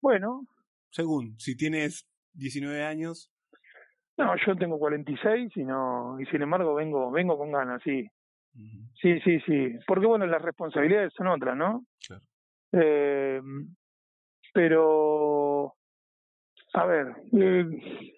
Bueno, 0.00 0.42
Según, 0.90 1.38
si 1.38 1.56
tienes 1.56 2.08
19 2.32 2.84
años, 2.84 3.30
no, 4.18 4.34
yo 4.44 4.56
tengo 4.56 4.78
46 4.78 5.56
y 5.56 5.64
no 5.64 6.18
y 6.20 6.26
sin 6.26 6.42
embargo 6.42 6.74
vengo 6.74 7.10
vengo 7.10 7.38
con 7.38 7.52
ganas, 7.52 7.80
sí. 7.82 8.06
Sí, 9.00 9.20
sí, 9.20 9.38
sí. 9.46 9.78
Porque 9.86 10.06
bueno, 10.06 10.26
las 10.26 10.42
responsabilidades 10.42 11.12
son 11.14 11.28
otras, 11.28 11.56
¿no? 11.56 11.84
Claro. 12.04 12.24
Eh, 12.72 13.40
pero, 14.52 15.74
a 16.74 16.84
ver, 16.86 17.14
eh, 17.32 17.64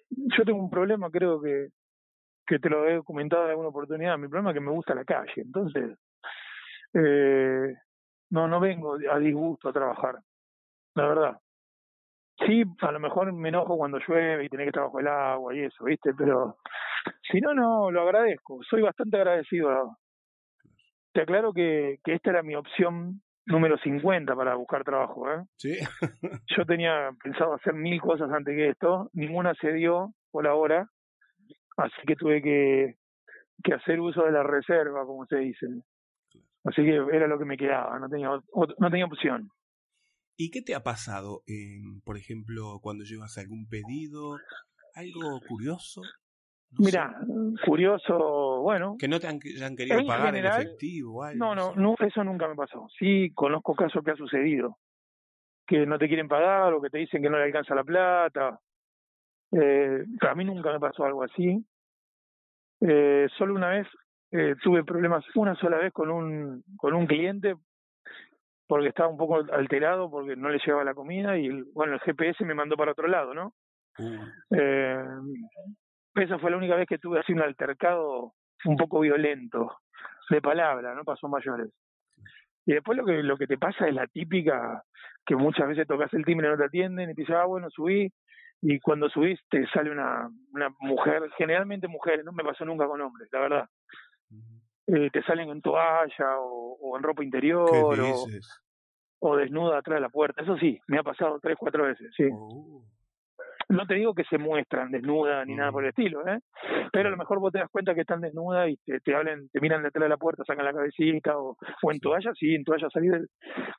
yo 0.09 0.43
tengo 0.43 0.59
un 0.59 0.71
problema, 0.71 1.11
creo 1.11 1.39
que, 1.39 1.67
que 2.47 2.57
te 2.57 2.69
lo 2.69 2.87
he 2.87 3.03
comentado 3.03 3.43
en 3.43 3.51
alguna 3.51 3.69
oportunidad. 3.69 4.17
Mi 4.17 4.27
problema 4.27 4.49
es 4.49 4.55
que 4.55 4.61
me 4.61 4.71
gusta 4.71 4.95
la 4.95 5.05
calle. 5.05 5.33
Entonces, 5.35 5.95
eh, 6.95 7.75
no, 8.31 8.47
no 8.47 8.59
vengo 8.59 8.97
a 9.11 9.19
disgusto 9.19 9.69
a 9.69 9.73
trabajar, 9.73 10.15
la 10.95 11.07
verdad. 11.07 11.37
Sí, 12.45 12.63
a 12.81 12.91
lo 12.91 12.99
mejor 12.99 13.31
me 13.33 13.49
enojo 13.49 13.77
cuando 13.77 13.99
llueve 13.99 14.45
y 14.45 14.49
tenés 14.49 14.65
que 14.65 14.69
estar 14.69 14.83
bajo 14.83 14.99
el 14.99 15.07
agua 15.07 15.55
y 15.55 15.61
eso, 15.61 15.83
¿viste? 15.83 16.13
Pero 16.13 16.57
si 17.31 17.39
no, 17.39 17.53
no, 17.53 17.91
lo 17.91 18.01
agradezco. 18.01 18.59
Soy 18.69 18.81
bastante 18.81 19.17
agradecido. 19.17 19.97
Te 21.13 21.21
aclaro 21.21 21.53
que, 21.53 21.99
que 22.03 22.13
esta 22.13 22.31
era 22.31 22.41
mi 22.41 22.55
opción 22.55 23.21
número 23.45 23.77
50 23.77 24.35
para 24.35 24.55
buscar 24.55 24.83
trabajo, 24.83 25.29
¿eh? 25.31 25.43
¿sí? 25.57 25.77
Yo 26.57 26.65
tenía 26.65 27.11
pensado 27.23 27.53
hacer 27.53 27.73
mil 27.73 27.99
cosas 27.99 28.31
antes 28.31 28.55
que 28.55 28.69
esto, 28.69 29.09
ninguna 29.13 29.53
se 29.55 29.73
dio 29.73 30.13
por 30.31 30.47
ahora, 30.47 30.87
así 31.77 32.01
que 32.07 32.15
tuve 32.15 32.41
que, 32.41 32.95
que 33.63 33.73
hacer 33.73 33.99
uso 33.99 34.23
de 34.23 34.31
la 34.31 34.43
reserva, 34.43 35.05
como 35.05 35.25
se 35.25 35.37
dice. 35.37 35.67
Así 36.63 36.83
que 36.83 36.95
era 37.11 37.27
lo 37.27 37.39
que 37.39 37.45
me 37.45 37.57
quedaba, 37.57 37.97
no 37.99 38.07
tenía, 38.07 38.29
no 38.29 38.89
tenía 38.89 39.05
opción. 39.05 39.49
¿Y 40.43 40.49
qué 40.49 40.63
te 40.63 40.73
ha 40.73 40.81
pasado, 40.81 41.43
en, 41.45 42.01
por 42.01 42.17
ejemplo, 42.17 42.79
cuando 42.81 43.03
llevas 43.03 43.37
algún 43.37 43.67
pedido? 43.69 44.39
¿Algo 44.95 45.39
curioso? 45.47 46.01
No 46.71 46.83
Mira, 46.83 47.15
sé, 47.19 47.63
curioso, 47.63 48.61
bueno, 48.63 48.95
que 48.97 49.07
no 49.07 49.19
te 49.19 49.27
han, 49.27 49.39
querido 49.39 49.99
En 49.99 50.07
pagar 50.07 50.33
general, 50.33 50.59
en 50.59 50.67
efectivo 50.67 51.19
o 51.19 51.23
algo. 51.23 51.45
no, 51.45 51.53
no, 51.53 51.75
no, 51.75 51.95
eso 51.99 52.23
nunca 52.23 52.47
me 52.47 52.55
pasó. 52.55 52.87
Sí, 52.97 53.31
conozco 53.35 53.75
casos 53.75 54.03
que 54.03 54.09
ha 54.09 54.15
sucedido, 54.15 54.79
que 55.67 55.85
no 55.85 55.99
te 55.99 56.07
quieren 56.07 56.27
pagar 56.27 56.73
o 56.73 56.81
que 56.81 56.89
te 56.89 56.97
dicen 56.97 57.21
que 57.21 57.29
no 57.29 57.37
le 57.37 57.43
alcanza 57.43 57.75
la 57.75 57.83
plata. 57.83 58.59
Eh, 59.51 60.03
a 60.21 60.33
mí 60.33 60.43
nunca 60.43 60.71
me 60.71 60.79
pasó 60.79 61.05
algo 61.05 61.21
así. 61.21 61.63
Eh, 62.79 63.27
solo 63.37 63.53
una 63.53 63.69
vez 63.69 63.87
eh, 64.31 64.55
tuve 64.63 64.83
problemas, 64.83 65.23
una 65.35 65.53
sola 65.53 65.77
vez 65.77 65.93
con 65.93 66.09
un 66.09 66.63
con 66.77 66.95
un 66.95 67.05
cliente 67.05 67.53
porque 68.71 68.87
estaba 68.87 69.09
un 69.09 69.17
poco 69.17 69.35
alterado 69.51 70.09
porque 70.09 70.37
no 70.37 70.47
le 70.47 70.57
llegaba 70.57 70.85
la 70.85 70.93
comida 70.93 71.37
y 71.37 71.49
bueno 71.73 71.95
el 71.95 71.99
GPS 71.99 72.45
me 72.45 72.53
mandó 72.53 72.77
para 72.77 72.93
otro 72.93 73.05
lado, 73.09 73.33
¿no? 73.33 73.53
Uh, 73.97 74.23
Eh, 74.49 75.03
esa 76.15 76.39
fue 76.39 76.51
la 76.51 76.55
única 76.55 76.77
vez 76.77 76.87
que 76.87 76.97
tuve 76.97 77.19
así 77.19 77.33
un 77.33 77.41
altercado 77.41 78.31
un 78.63 78.77
poco 78.77 79.01
violento, 79.01 79.75
de 80.29 80.41
palabra, 80.41 80.95
no 80.95 81.03
pasó 81.03 81.27
mayores. 81.27 81.67
Y 82.65 82.71
después 82.71 82.97
lo 82.97 83.03
que 83.03 83.21
lo 83.21 83.35
que 83.35 83.45
te 83.45 83.57
pasa 83.57 83.89
es 83.89 83.93
la 83.93 84.07
típica 84.07 84.81
que 85.25 85.35
muchas 85.35 85.67
veces 85.67 85.85
tocas 85.85 86.13
el 86.13 86.23
timbre 86.23 86.47
y 86.47 86.51
no 86.51 86.57
te 86.57 86.63
atienden 86.63 87.09
y 87.09 87.13
te 87.13 87.23
dicen, 87.23 87.35
ah, 87.35 87.43
bueno, 87.43 87.69
subí. 87.69 88.09
Y 88.61 88.79
cuando 88.79 89.09
subís 89.09 89.37
te 89.49 89.67
sale 89.67 89.91
una, 89.91 90.29
una 90.53 90.69
mujer, 90.79 91.29
generalmente 91.37 91.89
mujeres, 91.89 92.23
no 92.23 92.31
me 92.31 92.45
pasó 92.45 92.63
nunca 92.63 92.87
con 92.87 93.01
hombres, 93.01 93.27
la 93.33 93.39
verdad. 93.41 93.69
Eh, 94.93 95.09
te 95.11 95.23
salen 95.23 95.49
en 95.49 95.61
toalla 95.61 96.39
o, 96.39 96.77
o 96.81 96.97
en 96.97 97.03
ropa 97.03 97.23
interior 97.23 97.69
¿Qué 97.69 97.81
o, 99.19 99.35
desnuda 99.37 99.77
atrás 99.77 99.97
de 99.97 100.01
la 100.01 100.09
puerta. 100.09 100.41
Eso 100.41 100.57
sí, 100.57 100.79
me 100.87 100.97
ha 100.99 101.03
pasado 101.03 101.39
tres, 101.39 101.55
cuatro 101.59 101.85
veces, 101.85 102.11
sí. 102.17 102.23
Oh, 102.31 102.83
No 103.69 103.85
te 103.85 103.93
digo 103.93 104.13
que 104.15 104.23
se 104.25 104.37
muestran 104.37 104.91
desnudas 104.91 105.45
ni 105.47 105.55
nada 105.55 105.71
por 105.71 105.83
el 105.83 105.89
estilo, 105.89 106.27
¿eh? 106.27 106.39
Pero 106.91 107.07
a 107.07 107.11
lo 107.11 107.17
mejor 107.17 107.39
vos 107.39 107.53
te 107.53 107.59
das 107.59 107.69
cuenta 107.69 107.93
que 107.93 108.01
están 108.01 108.19
desnudas 108.19 108.67
y 108.69 108.77
te, 108.77 108.99
te 108.99 109.15
hablan, 109.15 109.47
te 109.49 109.61
miran 109.61 109.83
detrás 109.83 110.03
de 110.03 110.09
la 110.09 110.17
puerta, 110.17 110.43
sacan 110.45 110.65
la 110.65 110.73
cabecita 110.73 111.37
o, 111.37 111.55
o 111.83 111.91
en 111.91 111.97
Sí. 111.97 112.01
toalla, 112.01 112.31
sí, 112.33 112.53
en 112.55 112.63
toalla 112.63 112.89
salí 112.91 113.07
del, 113.07 113.29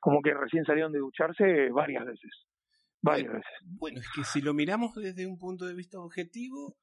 como 0.01 0.21
que 0.21 0.33
recién 0.33 0.63
salieron 0.65 0.91
de 0.93 0.99
ducharse 0.99 1.69
varias 1.71 2.05
veces. 2.05 2.31
Varias 3.01 3.27
Bueno, 3.27 3.37
veces. 3.39 3.77
Bueno, 3.79 3.99
es 3.99 4.09
que 4.15 4.23
si 4.23 4.41
lo 4.41 4.53
miramos 4.53 4.95
desde 4.95 5.27
un 5.27 5.37
punto 5.37 5.65
de 5.65 5.75
vista 5.75 5.99
objetivo, 5.99 6.77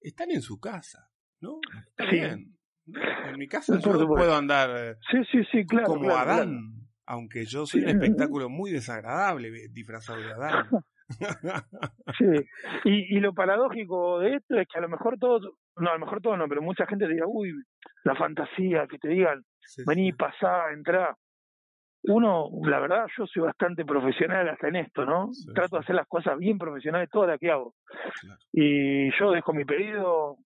están 0.00 0.30
en 0.30 0.40
su 0.40 0.58
casa, 0.58 1.10
¿no? 1.40 1.60
Está 1.90 2.04
Sí. 2.10 2.16
bien. 2.16 2.56
En 2.86 3.38
mi 3.38 3.48
casa 3.48 3.78
yo 3.78 4.06
puedo 4.06 4.34
andar 4.36 4.70
eh, 4.76 4.94
sí, 5.10 5.18
sí, 5.32 5.44
sí, 5.50 5.66
claro, 5.66 5.86
como 5.86 6.10
Adán, 6.10 6.86
aunque 7.04 7.44
yo 7.44 7.66
soy 7.66 7.82
un 7.82 7.88
espectáculo 7.88 8.48
muy 8.48 8.70
desagradable 8.70 9.50
disfrazado 9.70 10.20
de 10.20 10.32
Adán. 10.32 10.66
sí, 12.18 12.24
y, 12.84 13.16
y 13.16 13.20
lo 13.20 13.32
paradójico 13.32 14.18
de 14.20 14.36
esto 14.36 14.58
es 14.58 14.66
que 14.66 14.78
a 14.78 14.82
lo 14.82 14.88
mejor 14.88 15.16
todos, 15.18 15.42
no, 15.76 15.90
a 15.90 15.94
lo 15.94 16.00
mejor 16.00 16.20
todos 16.20 16.38
no, 16.38 16.48
pero 16.48 16.62
mucha 16.62 16.86
gente 16.86 17.06
diga, 17.06 17.26
uy, 17.28 17.52
la 18.04 18.14
fantasía, 18.16 18.86
que 18.88 18.98
te 18.98 19.08
digan, 19.08 19.42
vení, 19.86 20.12
pasá, 20.12 20.72
entrá. 20.72 21.16
Uno, 22.08 22.48
la 22.62 22.78
verdad, 22.78 23.06
yo 23.18 23.26
soy 23.26 23.42
bastante 23.42 23.84
profesional 23.84 24.48
hasta 24.48 24.68
en 24.68 24.76
esto, 24.76 25.04
¿no? 25.04 25.30
Trato 25.54 25.76
de 25.76 25.82
hacer 25.82 25.96
las 25.96 26.06
cosas 26.06 26.38
bien 26.38 26.56
profesionales, 26.56 27.08
todas 27.10 27.30
las 27.30 27.40
que 27.40 27.50
hago. 27.50 27.74
Y 28.52 29.10
yo 29.18 29.32
dejo 29.32 29.52
mi 29.52 29.64
pedido, 29.64 30.36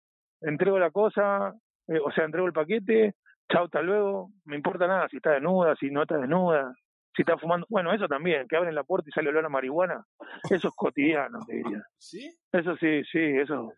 entrego 0.40 0.78
la 0.78 0.90
cosa, 0.90 1.54
eh, 1.90 1.98
o 2.04 2.10
sea, 2.12 2.24
entrego 2.24 2.46
el 2.46 2.52
paquete, 2.52 3.14
chau, 3.52 3.64
hasta 3.64 3.82
luego, 3.82 4.30
me 4.44 4.56
importa 4.56 4.86
nada 4.86 5.08
si 5.08 5.16
está 5.16 5.32
desnuda, 5.32 5.74
si 5.74 5.90
no 5.90 6.02
está 6.02 6.18
desnuda, 6.18 6.72
si 7.16 7.22
está 7.22 7.36
fumando, 7.36 7.66
bueno, 7.68 7.92
eso 7.92 8.06
también, 8.06 8.46
que 8.48 8.56
abren 8.56 8.74
la 8.74 8.84
puerta 8.84 9.08
y 9.08 9.12
sale 9.12 9.30
olor 9.30 9.44
a 9.44 9.48
marihuana, 9.48 10.04
eso 10.48 10.68
es 10.68 10.74
cotidiano, 10.76 11.40
te 11.46 11.56
diría. 11.56 11.82
¿Sí? 11.98 12.30
Eso 12.52 12.76
sí, 12.76 13.02
sí, 13.10 13.18
eso, 13.18 13.72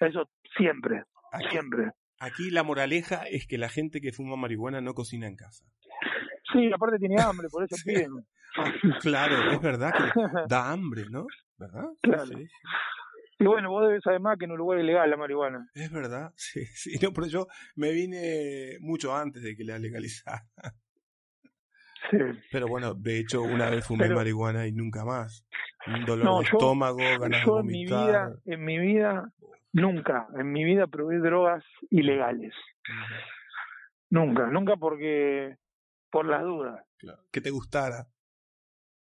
eso 0.00 0.30
siempre, 0.56 1.04
siempre. 1.50 1.90
Aquí 2.18 2.50
la 2.50 2.62
moraleja 2.62 3.24
es 3.30 3.46
que 3.46 3.58
la 3.58 3.68
gente 3.68 4.00
que 4.00 4.12
fuma 4.12 4.36
marihuana 4.36 4.80
no 4.80 4.94
cocina 4.94 5.26
en 5.26 5.36
casa. 5.36 5.66
Sí, 6.52 6.70
aparte 6.72 6.98
tiene 6.98 7.20
hambre, 7.20 7.48
por 7.50 7.64
eso 7.64 7.76
piden. 7.84 8.10
claro, 9.00 9.52
es 9.52 9.60
verdad 9.60 9.92
que 9.92 10.00
da 10.48 10.70
hambre, 10.70 11.04
¿no? 11.10 11.26
¿Verdad? 11.58 11.84
Claro. 12.00 12.30
Y 13.40 13.46
bueno, 13.46 13.70
vos 13.70 13.88
debes 13.88 14.02
saber 14.02 14.20
más 14.20 14.36
que 14.36 14.44
en 14.44 14.52
Uruguay 14.52 14.80
es 14.80 14.84
legal 14.84 15.08
la 15.08 15.16
marihuana. 15.16 15.66
Es 15.72 15.90
verdad, 15.90 16.30
sí, 16.36 16.66
sí, 16.66 16.98
no, 17.02 17.10
pero 17.12 17.26
yo 17.26 17.46
me 17.74 17.90
vine 17.90 18.76
mucho 18.80 19.16
antes 19.16 19.42
de 19.42 19.56
que 19.56 19.64
la 19.64 19.78
legalizara. 19.78 20.44
Sí. 22.10 22.18
Pero 22.52 22.68
bueno, 22.68 22.94
de 22.94 23.18
hecho, 23.18 23.42
una 23.42 23.70
vez 23.70 23.86
fumé 23.86 24.10
marihuana 24.10 24.66
y 24.66 24.72
nunca 24.72 25.04
más. 25.04 25.46
Un 25.86 26.04
dolor 26.04 26.38
de 26.38 26.44
estómago, 26.44 26.98
ganas 27.18 27.44
yo 27.46 27.56
de 27.56 27.60
en 27.60 27.66
mi 27.66 27.84
vida, 27.84 28.32
en 28.44 28.64
mi 28.64 28.78
vida, 28.78 29.32
nunca, 29.72 30.26
en 30.36 30.52
mi 30.52 30.64
vida 30.64 30.86
probé 30.86 31.18
drogas 31.18 31.64
ilegales. 31.88 32.52
Nunca, 34.10 34.48
nunca 34.48 34.76
porque, 34.76 35.56
por 36.10 36.26
las 36.26 36.42
dudas. 36.42 36.84
Claro, 36.98 37.22
que 37.30 37.40
te 37.40 37.50
gustara. 37.50 38.06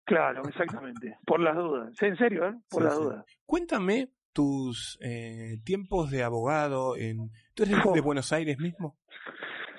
Claro, 0.05 0.43
exactamente, 0.49 1.19
por 1.27 1.41
las 1.41 1.57
dudas. 1.57 1.93
En 2.01 2.17
serio, 2.17 2.49
¿eh? 2.49 2.55
Por 2.71 2.85
las 2.85 2.97
dudas. 2.97 3.25
Cuéntame 3.45 4.09
tus 4.33 4.99
eh, 5.01 5.59
tiempos 5.65 6.11
de 6.11 6.23
abogado 6.23 6.97
en... 6.97 7.31
¿Tú 7.55 7.65
eres 7.65 7.77
de 7.93 8.01
Buenos 8.05 8.33
Aires 8.33 8.59
mismo? 8.59 8.97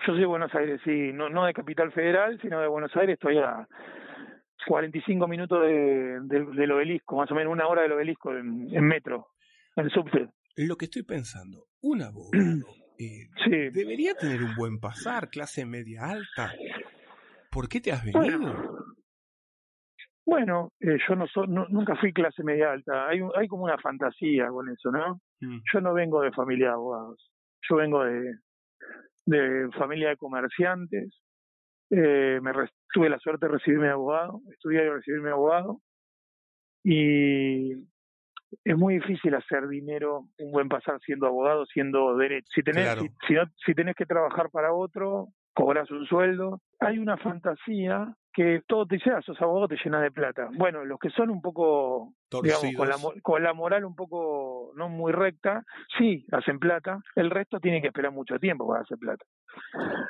Yo 0.05 0.13
soy 0.13 0.19
de 0.19 0.25
Buenos 0.25 0.53
Aires, 0.53 0.81
sí, 0.83 1.11
no, 1.13 1.29
no 1.29 1.45
de 1.45 1.53
Capital 1.53 1.91
Federal, 1.91 2.39
sino 2.41 2.59
de 2.59 2.67
Buenos 2.67 2.93
Aires, 2.95 3.13
estoy 3.13 3.37
a 3.37 3.67
45 4.67 5.27
minutos 5.27 5.61
de, 5.61 6.19
del 6.21 6.71
obelisco, 6.71 7.17
más 7.17 7.31
o 7.31 7.35
menos 7.35 7.51
una 7.51 7.67
hora 7.67 7.83
del 7.83 7.93
obelisco 7.93 8.31
en, 8.31 8.67
metro, 8.85 9.27
en 9.75 9.89
subte. 9.89 10.29
Lo 10.57 10.75
que 10.75 10.85
estoy 10.85 11.03
pensando, 11.03 11.67
un 11.81 12.01
abogado 12.01 12.67
eh, 12.99 13.71
debería 13.71 14.13
tener 14.15 14.43
un 14.43 14.55
buen 14.55 14.79
pasar, 14.79 15.29
clase 15.29 15.65
media 15.65 16.05
alta. 16.05 16.53
¿Por 17.49 17.69
qué 17.69 17.79
te 17.79 17.91
has 17.91 18.03
venido? 18.03 18.39
Bueno, 18.39 18.75
eh, 20.25 20.97
yo 21.07 21.15
no, 21.15 21.27
soy, 21.27 21.47
nunca 21.47 21.95
fui 21.95 22.13
clase 22.13 22.43
media 22.43 22.71
alta. 22.71 23.07
Hay, 23.07 23.19
hay 23.35 23.47
como 23.47 23.65
una 23.65 23.77
fantasía 23.77 24.47
con 24.47 24.69
eso, 24.69 24.91
¿no? 24.91 25.19
Mm. 25.41 25.59
Yo 25.71 25.81
no 25.81 25.93
vengo 25.93 26.21
de 26.21 26.31
familia 26.31 26.67
de 26.67 26.73
abogados. 26.73 27.31
Yo 27.69 27.75
vengo 27.77 28.03
de, 28.03 28.35
de 29.25 29.69
familia 29.77 30.09
de 30.09 30.17
comerciantes. 30.17 31.09
Eh, 31.89 32.39
me 32.41 32.51
tuve 32.93 33.09
la 33.09 33.19
suerte 33.19 33.45
de 33.45 33.53
recibirme 33.53 33.89
abogado, 33.89 34.41
estudiar 34.51 34.85
y 34.85 34.89
recibirme 34.89 35.31
abogado. 35.31 35.79
Y 36.83 37.73
es 38.63 38.77
muy 38.77 38.95
difícil 38.95 39.35
hacer 39.35 39.67
dinero, 39.67 40.27
un 40.39 40.51
buen 40.51 40.69
pasar 40.69 40.99
siendo 41.01 41.27
abogado, 41.27 41.65
siendo 41.65 42.15
derecho. 42.17 42.47
Si 42.53 42.63
tenés, 42.63 42.97
si, 43.27 43.35
si 43.65 43.73
tenés 43.73 43.95
que 43.95 44.05
trabajar 44.05 44.49
para 44.49 44.73
otro, 44.73 45.27
cobras 45.53 45.89
un 45.91 46.05
sueldo. 46.05 46.61
Hay 46.79 46.97
una 46.97 47.17
fantasía 47.17 48.15
que 48.33 48.61
todo 48.67 48.85
te 48.87 48.95
dice, 48.95 49.11
ah, 49.11 49.21
sos 49.21 49.39
abogado, 49.41 49.67
te 49.67 49.77
llena 49.83 50.01
de 50.01 50.11
plata. 50.11 50.49
Bueno, 50.55 50.83
los 50.83 50.99
que 50.99 51.09
son 51.11 51.29
un 51.29 51.41
poco, 51.41 52.13
digamos, 52.41 52.75
con 52.75 52.89
la, 52.89 52.95
con 53.21 53.43
la 53.43 53.53
moral 53.53 53.85
un 53.85 53.95
poco 53.95 54.71
no 54.75 54.89
muy 54.89 55.11
recta, 55.11 55.63
sí, 55.97 56.25
hacen 56.31 56.59
plata. 56.59 56.99
El 57.15 57.29
resto 57.29 57.59
tiene 57.59 57.81
que 57.81 57.87
esperar 57.87 58.11
mucho 58.11 58.39
tiempo 58.39 58.67
para 58.67 58.81
hacer 58.81 58.97
plata. 58.97 59.23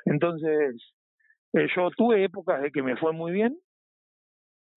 Entonces, 0.06 0.76
eh, 1.54 1.68
yo 1.76 1.90
tuve 1.92 2.24
épocas 2.24 2.62
de 2.62 2.72
que 2.72 2.82
me 2.82 2.96
fue 2.96 3.12
muy 3.12 3.34
bien, 3.34 3.58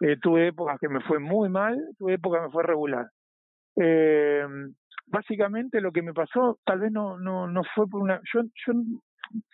eh, 0.01 0.17
tuve 0.21 0.49
épocas 0.49 0.79
que 0.81 0.89
me 0.89 1.01
fue 1.01 1.21
muy 1.21 1.49
mal, 1.49 1.79
tuve 1.99 2.15
épocas 2.15 2.41
que 2.41 2.47
me 2.47 2.53
fue 2.53 2.63
regular. 2.65 3.07
Eh, 3.77 4.45
básicamente 5.07 5.81
lo 5.81 5.93
que 5.93 6.03
me 6.03 6.13
pasó 6.13 6.59
tal 6.65 6.81
vez 6.81 6.91
no 6.91 7.19
no 7.19 7.47
no 7.47 7.63
fue 7.75 7.87
por 7.87 8.01
una 8.01 8.21
yo 8.33 8.41
yo 8.67 8.73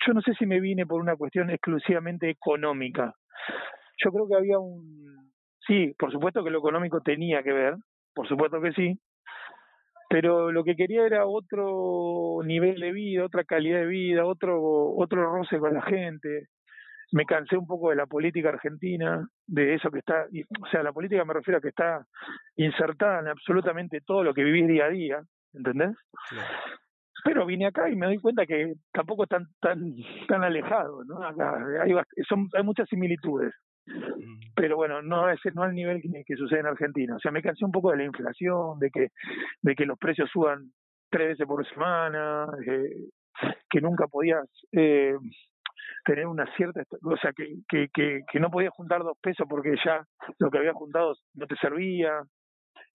yo 0.07 0.15
no 0.15 0.23
sé 0.23 0.33
si 0.35 0.47
me 0.47 0.61
vine 0.61 0.87
por 0.87 1.01
una 1.01 1.17
cuestión 1.17 1.51
exclusivamente 1.51 2.31
económica 2.31 3.13
yo 3.97 4.11
creo 4.13 4.29
que 4.29 4.37
había 4.37 4.59
un... 4.59 5.33
Sí, 5.67 5.95
por 5.99 6.11
supuesto 6.11 6.43
que 6.43 6.51
lo 6.51 6.59
económico 6.59 7.01
tenía 7.01 7.43
que 7.43 7.53
ver, 7.53 7.77
por 8.15 8.29
supuesto 8.29 8.61
que 8.61 8.73
sí, 8.73 8.99
pero 10.13 10.53
lo 10.53 10.63
que 10.63 10.77
quería 10.77 11.07
era 11.07 11.27
otro 11.27 12.41
nivel 12.45 12.79
de 12.81 12.93
vida, 12.93 13.25
otra 13.25 13.45
calidad 13.45 13.79
de 13.79 13.87
vida, 13.87 14.27
otro, 14.27 14.95
otro 14.95 15.25
roce 15.33 15.59
con 15.59 15.73
la 15.73 15.81
gente. 15.81 16.49
Me 17.13 17.25
cansé 17.25 17.57
un 17.57 17.67
poco 17.67 17.89
de 17.89 17.97
la 17.97 18.05
política 18.05 18.51
argentina, 18.51 19.27
de 19.47 19.73
eso 19.73 19.91
que 19.91 20.01
está, 20.01 20.27
o 20.61 20.67
sea, 20.67 20.83
la 20.83 20.93
política 20.93 21.25
me 21.25 21.33
refiero 21.33 21.57
a 21.57 21.61
que 21.63 21.69
está 21.69 22.05
insertada 22.57 23.21
en 23.21 23.29
absolutamente 23.29 24.03
todo 24.05 24.23
lo 24.23 24.35
que 24.35 24.45
vivís 24.45 24.69
día 24.69 24.85
a 24.85 24.91
día, 24.91 25.23
¿entendés? 25.55 25.97
Pero 27.25 27.47
vine 27.47 27.67
acá 27.67 27.89
y 27.89 27.97
me 27.97 28.05
doy 28.05 28.19
cuenta 28.19 28.45
que 28.45 28.75
tampoco 28.93 29.23
están 29.23 29.47
tan 29.63 29.95
tan 30.29 30.45
alejado, 30.45 31.05
¿no? 31.05 31.23
Acá 31.25 31.57
hay, 31.83 31.93
son, 32.29 32.51
hay 32.53 32.63
muchas 32.63 32.87
similitudes. 32.87 33.55
Pero 34.55 34.77
bueno, 34.77 35.03
no 35.03 35.29
es 35.31 35.41
no 35.55 35.63
al 35.63 35.75
nivel 35.75 36.03
que, 36.03 36.37
sucede 36.37 36.61
en 36.61 36.67
Argentina. 36.67 37.17
O 37.17 37.19
sea, 37.19 37.33
me 37.33 37.43
cansé 37.43 37.65
un 37.65 37.73
poco 37.73 37.91
de 37.91 37.99
la 37.99 38.05
inflación, 38.05 38.79
de 38.79 38.91
que 38.91 39.09
de 39.63 39.75
que 39.75 39.87
los 39.87 39.99
precios 39.99 40.31
suban 40.31 40.73
tres 41.11 41.29
veces 41.29 41.47
por 41.47 41.67
semana, 41.69 42.47
que 43.71 43.81
nunca 43.81 44.07
podías 44.07 44.47
eh, 44.73 45.15
tener 46.05 46.27
una 46.27 46.47
cierta, 46.57 46.83
o 47.05 47.17
sea, 47.17 47.33
que, 47.33 47.57
que, 47.69 47.89
que, 48.31 48.41
no 48.41 48.51
podías 48.51 48.73
juntar 48.73 49.03
dos 49.03 49.17
pesos 49.21 49.47
porque 49.49 49.75
ya 49.85 50.05
lo 50.39 50.51
que 50.51 50.59
había 50.59 50.73
juntado 50.73 51.15
no 51.35 51.47
te 51.47 51.57
servía 51.57 52.23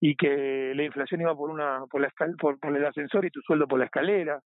y 0.00 0.14
que 0.16 0.72
la 0.74 0.84
inflación 0.84 1.20
iba 1.20 1.34
por 1.34 1.50
una 1.50 1.84
por 1.90 2.00
la 2.00 2.12
por, 2.38 2.58
por 2.58 2.76
el 2.76 2.84
ascensor 2.84 3.24
y 3.24 3.30
tu 3.30 3.40
sueldo 3.40 3.66
por 3.66 3.78
la 3.78 3.86
escalera. 3.86 4.40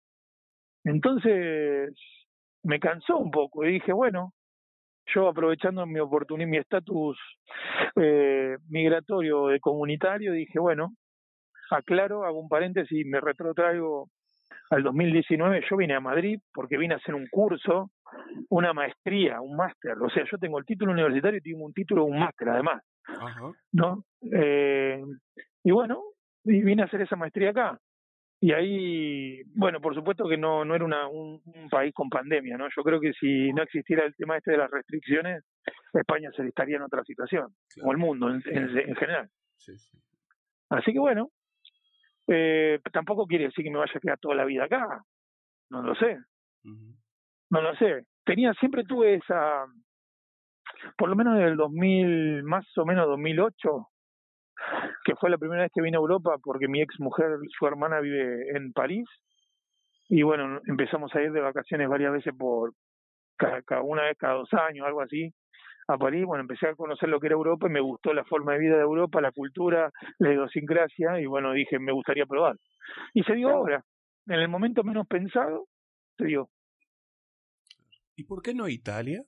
Entonces 0.85 1.95
me 2.63 2.79
cansó 2.81 3.19
un 3.19 3.31
poco 3.31 3.65
y 3.65 3.73
dije, 3.73 3.93
bueno, 3.93 4.33
yo 5.15 5.29
aprovechando 5.29 5.87
mi 5.87 6.01
oportunidad, 6.01 6.49
mi 6.49 6.59
estatus 6.59 7.19
eh, 7.97 8.57
migratorio 8.69 9.49
de 9.49 9.61
comunitario, 9.61 10.33
dije, 10.33 10.59
bueno, 10.59 10.93
aclaro, 11.71 12.25
hago 12.25 12.41
un 12.41 12.49
paréntesis 12.49 13.01
y 13.01 13.05
me 13.05 13.21
retrotraigo 13.21 14.09
al 14.71 14.83
2019. 14.83 15.65
Yo 15.69 15.77
vine 15.77 15.95
a 15.95 16.01
Madrid 16.01 16.39
porque 16.53 16.79
vine 16.79 16.95
a 16.95 16.99
hacer 16.99 17.15
un 17.15 17.27
curso, 17.31 17.91
una 18.49 18.73
maestría, 18.73 19.41
un 19.41 19.57
máster. 19.57 19.97
O 20.01 20.09
sea, 20.11 20.25
yo 20.31 20.39
tengo 20.39 20.59
el 20.59 20.65
título 20.65 20.93
universitario 20.93 21.39
y 21.39 21.43
tengo 21.43 21.65
un 21.65 21.73
título, 21.73 22.05
un 22.05 22.19
máster 22.19 22.49
además. 22.49 22.83
¿No? 23.73 24.05
Eh, 24.33 25.03
y 25.65 25.71
bueno, 25.71 26.03
y 26.45 26.63
vine 26.63 26.83
a 26.83 26.87
hacer 26.87 27.03
esa 27.03 27.17
maestría 27.17 27.51
acá. 27.51 27.79
Y 28.43 28.53
ahí, 28.53 29.43
bueno, 29.55 29.83
por 29.83 29.95
supuesto 29.95 30.27
que 30.27 30.39
no, 30.39 30.65
no 30.65 30.75
era 30.75 30.85
una, 30.85 31.07
un, 31.09 31.43
país 31.71 31.93
con 31.95 32.09
pandemia, 32.09 32.57
¿no? 32.57 32.69
Yo 32.75 32.83
creo 32.83 32.99
que 32.99 33.13
si 33.13 33.53
no 33.53 33.63
existiera 33.63 34.05
el 34.07 34.17
tema 34.17 34.39
este 34.39 34.53
de 34.53 34.57
las 34.57 34.71
restricciones, 34.71 35.45
España 35.93 36.31
se 36.35 36.47
estaría 36.47 36.77
en 36.77 36.83
otra 36.83 37.05
situación, 37.05 37.55
o 37.83 37.93
el 37.93 37.99
mundo 37.99 38.31
en, 38.31 38.43
en, 38.47 38.97
general. 38.97 39.29
Así 40.71 40.93
que 40.93 40.99
bueno, 40.99 41.29
eh, 42.29 42.81
tampoco 42.93 43.27
quiere 43.27 43.45
decir 43.45 43.63
que 43.63 43.71
me 43.71 43.79
vaya 43.79 43.93
a 43.95 44.01
quedar 44.01 44.19
toda 44.19 44.35
la 44.35 44.47
vida 44.47 44.65
acá, 44.65 45.05
no 45.69 45.83
lo 45.83 45.95
sé, 45.97 46.17
no 46.65 47.61
lo 47.61 47.77
sé. 47.77 48.07
Tenía, 48.25 48.55
siempre 48.55 48.85
tuve 48.85 49.17
esa, 49.17 49.67
por 50.97 51.11
lo 51.11 51.17
menos 51.17 51.39
en 51.39 51.45
el 51.45 51.57
2000, 51.57 52.43
más 52.45 52.67
o 52.79 52.87
menos 52.87 53.07
2008, 53.07 53.89
que 55.05 55.15
fue 55.17 55.31
la 55.31 55.39
primera 55.39 55.63
vez 55.63 55.73
que 55.75 55.83
vine 55.83 55.97
a 55.97 56.01
Europa 56.01 56.37
porque 56.43 56.69
mi 56.69 56.81
ex 56.81 56.99
mujer, 57.01 57.39
su 57.59 57.67
hermana 57.67 58.01
vive 58.01 58.57
en 58.57 58.73
París 58.73 59.07
y 60.09 60.23
bueno, 60.23 60.61
empezamos 60.67 61.15
a 61.15 61.23
ir 61.23 61.33
de 61.33 61.41
vacaciones 61.41 61.89
varias 61.89 62.13
veces 62.13 62.35
por 62.37 62.73
cada, 63.37 63.83
una 63.83 64.03
vez 64.03 64.19
cada 64.19 64.35
dos 64.35 64.53
años, 64.53 64.87
algo 64.87 65.01
así, 65.01 65.33
a 65.87 65.99
París, 65.99 66.25
bueno, 66.25 66.43
empecé 66.43 66.69
a 66.69 66.75
conocer 66.75 67.09
lo 67.09 67.21
que 67.21 67.27
era 67.27 67.35
Europa 67.35 67.67
y 67.69 67.73
me 67.73 67.81
gustó 67.81 68.13
la 68.13 68.25
forma 68.25 68.53
de 68.53 68.59
vida 68.59 68.77
de 68.77 68.83
Europa, 68.83 69.21
la 69.21 69.33
cultura, 69.33 69.91
la 70.19 70.33
idiosincrasia 70.33 71.21
y 71.21 71.27
bueno, 71.27 71.53
dije, 71.53 71.79
me 71.79 71.93
gustaría 71.93 72.27
probar. 72.27 72.57
Y 73.15 73.23
se 73.23 73.35
dio 73.35 73.51
ahora, 73.51 73.85
en 74.27 74.41
el 74.41 74.49
momento 74.49 74.83
menos 74.83 75.07
pensado, 75.07 75.67
se 76.17 76.27
dio. 76.27 76.49
¿Y 78.17 78.25
por 78.25 78.43
qué 78.43 78.55
no 78.55 78.69
Italia? 78.69 79.23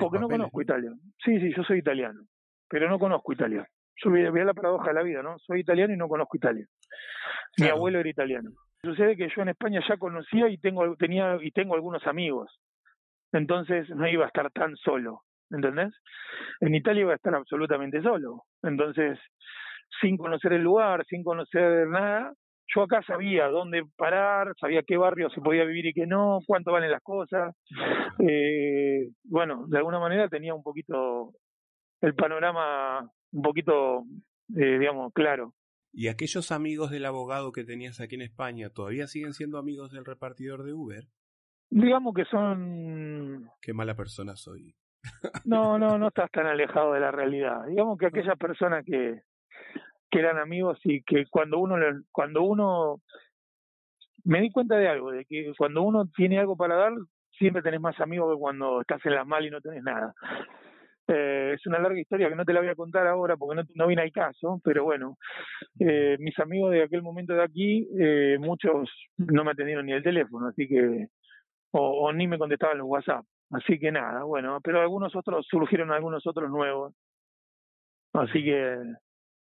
Porque 0.00 0.18
no 0.18 0.28
conozco 0.28 0.62
Italia. 0.62 0.90
Sí, 1.24 1.40
sí, 1.40 1.52
yo 1.56 1.62
soy 1.64 1.78
italiano, 1.78 2.22
pero 2.68 2.88
no 2.88 2.98
conozco 2.98 3.32
Italia. 3.32 3.66
Yo 3.96 4.10
a 4.10 4.44
la 4.44 4.54
paradoja 4.54 4.88
de 4.88 4.94
la 4.94 5.02
vida, 5.02 5.22
¿no? 5.22 5.38
Soy 5.38 5.60
italiano 5.60 5.94
y 5.94 5.96
no 5.96 6.08
conozco 6.08 6.36
Italia. 6.36 6.66
Mi 7.58 7.68
abuelo 7.68 8.00
era 8.00 8.08
italiano. 8.08 8.50
Sucede 8.82 9.16
que 9.16 9.28
yo 9.34 9.42
en 9.42 9.50
España 9.50 9.80
ya 9.88 9.96
conocía 9.96 10.48
y 10.48 10.58
tengo 10.58 10.96
tenía 10.96 11.38
y 11.40 11.50
tengo 11.52 11.74
algunos 11.74 12.06
amigos. 12.06 12.50
Entonces 13.32 13.88
no 13.90 14.06
iba 14.08 14.24
a 14.24 14.28
estar 14.28 14.50
tan 14.50 14.76
solo, 14.76 15.22
¿entendés? 15.50 15.92
En 16.60 16.74
Italia 16.74 17.02
iba 17.02 17.12
a 17.12 17.16
estar 17.16 17.34
absolutamente 17.34 18.02
solo. 18.02 18.42
Entonces, 18.62 19.18
sin 20.00 20.16
conocer 20.16 20.52
el 20.52 20.62
lugar, 20.62 21.04
sin 21.06 21.22
conocer 21.22 21.86
nada, 21.88 22.32
yo 22.74 22.82
acá 22.82 23.02
sabía 23.02 23.48
dónde 23.48 23.84
parar, 23.96 24.52
sabía 24.60 24.82
qué 24.86 24.96
barrio 24.96 25.30
se 25.30 25.40
podía 25.40 25.64
vivir 25.64 25.86
y 25.86 25.92
qué 25.92 26.06
no, 26.06 26.40
cuánto 26.46 26.72
valen 26.72 26.90
las 26.90 27.02
cosas. 27.02 27.54
Eh, 28.18 29.08
bueno, 29.24 29.64
de 29.68 29.78
alguna 29.78 29.98
manera 29.98 30.28
tenía 30.28 30.54
un 30.54 30.62
poquito 30.62 31.32
el 32.00 32.14
panorama 32.14 33.08
un 33.34 33.42
poquito, 33.42 34.04
eh, 34.56 34.78
digamos, 34.78 35.12
claro. 35.12 35.54
¿Y 35.92 36.08
aquellos 36.08 36.50
amigos 36.52 36.90
del 36.90 37.04
abogado 37.04 37.52
que 37.52 37.64
tenías 37.64 38.00
aquí 38.00 38.14
en 38.14 38.22
España 38.22 38.70
todavía 38.70 39.06
siguen 39.06 39.32
siendo 39.32 39.58
amigos 39.58 39.92
del 39.92 40.04
repartidor 40.04 40.64
de 40.64 40.72
Uber? 40.72 41.04
Digamos 41.70 42.14
que 42.14 42.24
son... 42.24 43.48
Qué 43.60 43.72
mala 43.72 43.94
persona 43.94 44.36
soy. 44.36 44.74
No, 45.44 45.78
no, 45.78 45.98
no 45.98 46.08
estás 46.08 46.30
tan 46.30 46.46
alejado 46.46 46.92
de 46.92 47.00
la 47.00 47.10
realidad. 47.10 47.66
Digamos 47.66 47.98
que 47.98 48.06
aquellas 48.06 48.38
personas 48.38 48.84
que, 48.84 49.22
que 50.10 50.18
eran 50.18 50.38
amigos 50.38 50.78
y 50.84 51.02
que 51.02 51.26
cuando 51.26 51.58
uno 51.58 51.76
cuando 52.12 52.42
uno 52.42 53.02
me 54.24 54.40
di 54.40 54.50
cuenta 54.50 54.76
de 54.76 54.88
algo, 54.88 55.10
de 55.10 55.24
que 55.24 55.52
cuando 55.58 55.82
uno 55.82 56.06
tiene 56.16 56.38
algo 56.38 56.56
para 56.56 56.76
dar, 56.76 56.92
siempre 57.38 57.62
tenés 57.62 57.80
más 57.80 58.00
amigos 58.00 58.34
que 58.34 58.40
cuando 58.40 58.80
estás 58.80 59.04
en 59.04 59.14
la 59.14 59.24
mal 59.24 59.44
y 59.44 59.50
no 59.50 59.60
tenés 59.60 59.82
nada. 59.82 60.14
Eh, 61.06 61.52
es 61.54 61.66
una 61.66 61.78
larga 61.78 62.00
historia 62.00 62.30
que 62.30 62.34
no 62.34 62.44
te 62.44 62.52
la 62.54 62.60
voy 62.60 62.70
a 62.70 62.74
contar 62.74 63.06
ahora 63.06 63.36
porque 63.36 63.56
no, 63.56 63.62
no 63.74 63.86
viene 63.86 64.02
al 64.02 64.12
caso, 64.12 64.60
pero 64.64 64.84
bueno, 64.84 65.18
eh, 65.78 66.16
mis 66.18 66.38
amigos 66.38 66.72
de 66.72 66.82
aquel 66.82 67.02
momento 67.02 67.34
de 67.34 67.42
aquí, 67.42 67.86
eh, 67.98 68.38
muchos 68.40 68.90
no 69.18 69.44
me 69.44 69.50
atendieron 69.50 69.84
ni 69.84 69.92
el 69.92 70.02
teléfono, 70.02 70.46
así 70.48 70.66
que, 70.66 71.08
o, 71.72 72.10
ni 72.12 72.26
me 72.26 72.38
contestaban 72.38 72.78
los 72.78 72.86
WhatsApp, 72.86 73.24
así 73.50 73.78
que 73.78 73.92
nada, 73.92 74.24
bueno, 74.24 74.60
pero 74.62 74.80
algunos 74.80 75.14
otros, 75.14 75.46
surgieron 75.48 75.92
algunos 75.92 76.26
otros 76.26 76.50
nuevos, 76.50 76.94
así 78.14 78.42
que 78.42 78.78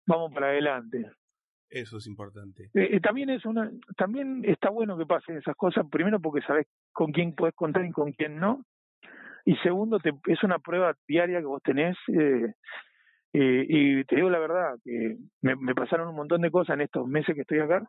vamos 0.07 0.33
para 0.33 0.49
adelante. 0.49 1.11
Eso 1.69 1.99
es 1.99 2.07
importante. 2.07 2.71
también 3.03 3.31
es 3.31 3.45
una, 3.45 3.71
también 3.97 4.45
está 4.45 4.71
bueno 4.71 4.97
que 4.97 5.07
pasen 5.07 5.37
esas 5.37 5.57
cosas, 5.57 5.85
primero 5.91 6.21
porque 6.21 6.47
sabes 6.47 6.69
con 6.93 7.11
quién 7.11 7.35
puedes 7.35 7.55
contar 7.57 7.85
y 7.85 7.91
con 7.91 8.13
quién 8.13 8.39
no, 8.39 8.65
y 9.45 9.57
segundo, 9.57 9.99
te, 9.99 10.13
es 10.27 10.43
una 10.43 10.59
prueba 10.59 10.95
diaria 11.07 11.41
que 11.41 11.47
vos 11.47 11.63
tenés. 11.63 11.97
Eh, 12.09 12.53
eh, 13.33 13.65
y 13.69 14.05
te 14.05 14.17
digo 14.17 14.29
la 14.29 14.41
verdad, 14.41 14.75
que 14.85 15.17
me, 15.43 15.55
me, 15.57 15.75
pasaron 15.75 16.09
un 16.09 16.17
montón 16.17 16.41
de 16.41 16.51
cosas 16.51 16.75
en 16.75 16.83
estos 16.83 17.07
meses 17.07 17.35
que 17.35 17.43
estoy 17.43 17.61
acá 17.61 17.89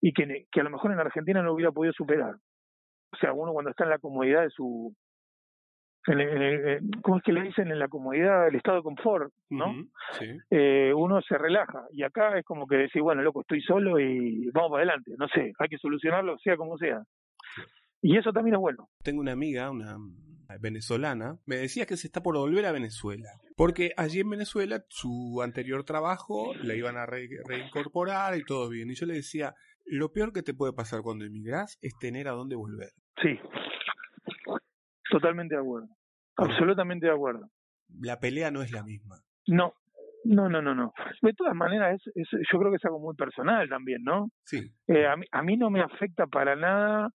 y 0.00 0.12
que, 0.12 0.46
que 0.50 0.60
a 0.60 0.64
lo 0.64 0.70
mejor 0.70 0.92
en 0.92 1.00
Argentina 1.00 1.42
no 1.42 1.52
hubiera 1.52 1.72
podido 1.72 1.92
superar. 1.92 2.34
O 3.12 3.16
sea, 3.16 3.32
uno 3.32 3.52
cuando 3.52 3.70
está 3.70 3.84
en 3.84 3.90
la 3.90 3.98
comodidad 3.98 4.42
de 4.42 4.50
su... 4.50 4.94
En 6.08 6.88
¿Cómo 7.02 7.16
es 7.16 7.24
que 7.24 7.32
le 7.32 7.42
dicen? 7.42 7.68
En 7.72 7.80
la 7.80 7.88
comodidad 7.88 8.44
del 8.44 8.54
estado 8.54 8.76
de 8.76 8.84
confort, 8.84 9.32
¿no? 9.50 9.74
eh, 10.50 10.92
uno 10.94 11.20
se 11.22 11.36
relaja. 11.36 11.84
Y 11.90 12.04
acá 12.04 12.38
es 12.38 12.44
como 12.44 12.68
que 12.68 12.76
decir, 12.76 13.02
bueno, 13.02 13.22
loco, 13.22 13.40
estoy 13.40 13.60
solo 13.62 13.98
y 13.98 14.48
vamos 14.52 14.70
para 14.70 14.84
adelante. 14.84 15.14
No 15.18 15.26
sé, 15.26 15.52
hay 15.58 15.68
que 15.68 15.78
solucionarlo, 15.78 16.38
sea 16.38 16.56
como 16.56 16.78
sea. 16.78 17.02
Y 18.02 18.16
eso 18.16 18.32
también 18.32 18.54
es 18.54 18.60
bueno. 18.60 18.88
Tengo 19.02 19.20
una 19.20 19.32
amiga, 19.32 19.68
una 19.68 19.96
venezolana, 20.60 21.38
me 21.46 21.56
decía 21.56 21.86
que 21.86 21.96
se 21.96 22.06
está 22.06 22.22
por 22.22 22.36
volver 22.36 22.66
a 22.66 22.72
Venezuela. 22.72 23.28
Porque 23.56 23.92
allí 23.96 24.20
en 24.20 24.30
Venezuela 24.30 24.84
su 24.88 25.40
anterior 25.42 25.84
trabajo 25.84 26.54
la 26.54 26.74
iban 26.74 26.96
a 26.96 27.06
reincorporar 27.06 28.36
y 28.36 28.44
todo 28.44 28.68
bien. 28.68 28.90
Y 28.90 28.94
yo 28.94 29.06
le 29.06 29.14
decía, 29.14 29.54
lo 29.84 30.12
peor 30.12 30.32
que 30.32 30.42
te 30.42 30.54
puede 30.54 30.72
pasar 30.72 31.02
cuando 31.02 31.24
emigras 31.24 31.78
es 31.80 31.96
tener 31.98 32.28
a 32.28 32.32
dónde 32.32 32.56
volver. 32.56 32.90
Sí, 33.22 33.38
totalmente 35.10 35.54
de 35.54 35.60
acuerdo. 35.60 35.88
Absolutamente 36.36 37.06
de 37.06 37.12
acuerdo. 37.12 37.48
La 38.00 38.18
pelea 38.18 38.50
no 38.50 38.62
es 38.62 38.72
la 38.72 38.82
misma. 38.82 39.16
No, 39.46 39.72
no, 40.24 40.48
no, 40.48 40.60
no, 40.60 40.74
no. 40.74 40.92
De 41.22 41.32
todas 41.32 41.54
maneras, 41.54 42.00
es, 42.14 42.28
yo 42.52 42.58
creo 42.58 42.70
que 42.70 42.76
es 42.76 42.84
algo 42.84 42.98
muy 42.98 43.14
personal 43.14 43.68
también, 43.68 44.02
¿no? 44.02 44.28
Sí. 44.44 44.60
Eh, 44.88 45.06
a, 45.06 45.16
mí, 45.16 45.24
a 45.30 45.42
mí 45.42 45.56
no 45.56 45.70
me 45.70 45.80
afecta 45.82 46.26
para 46.26 46.56
nada 46.56 47.10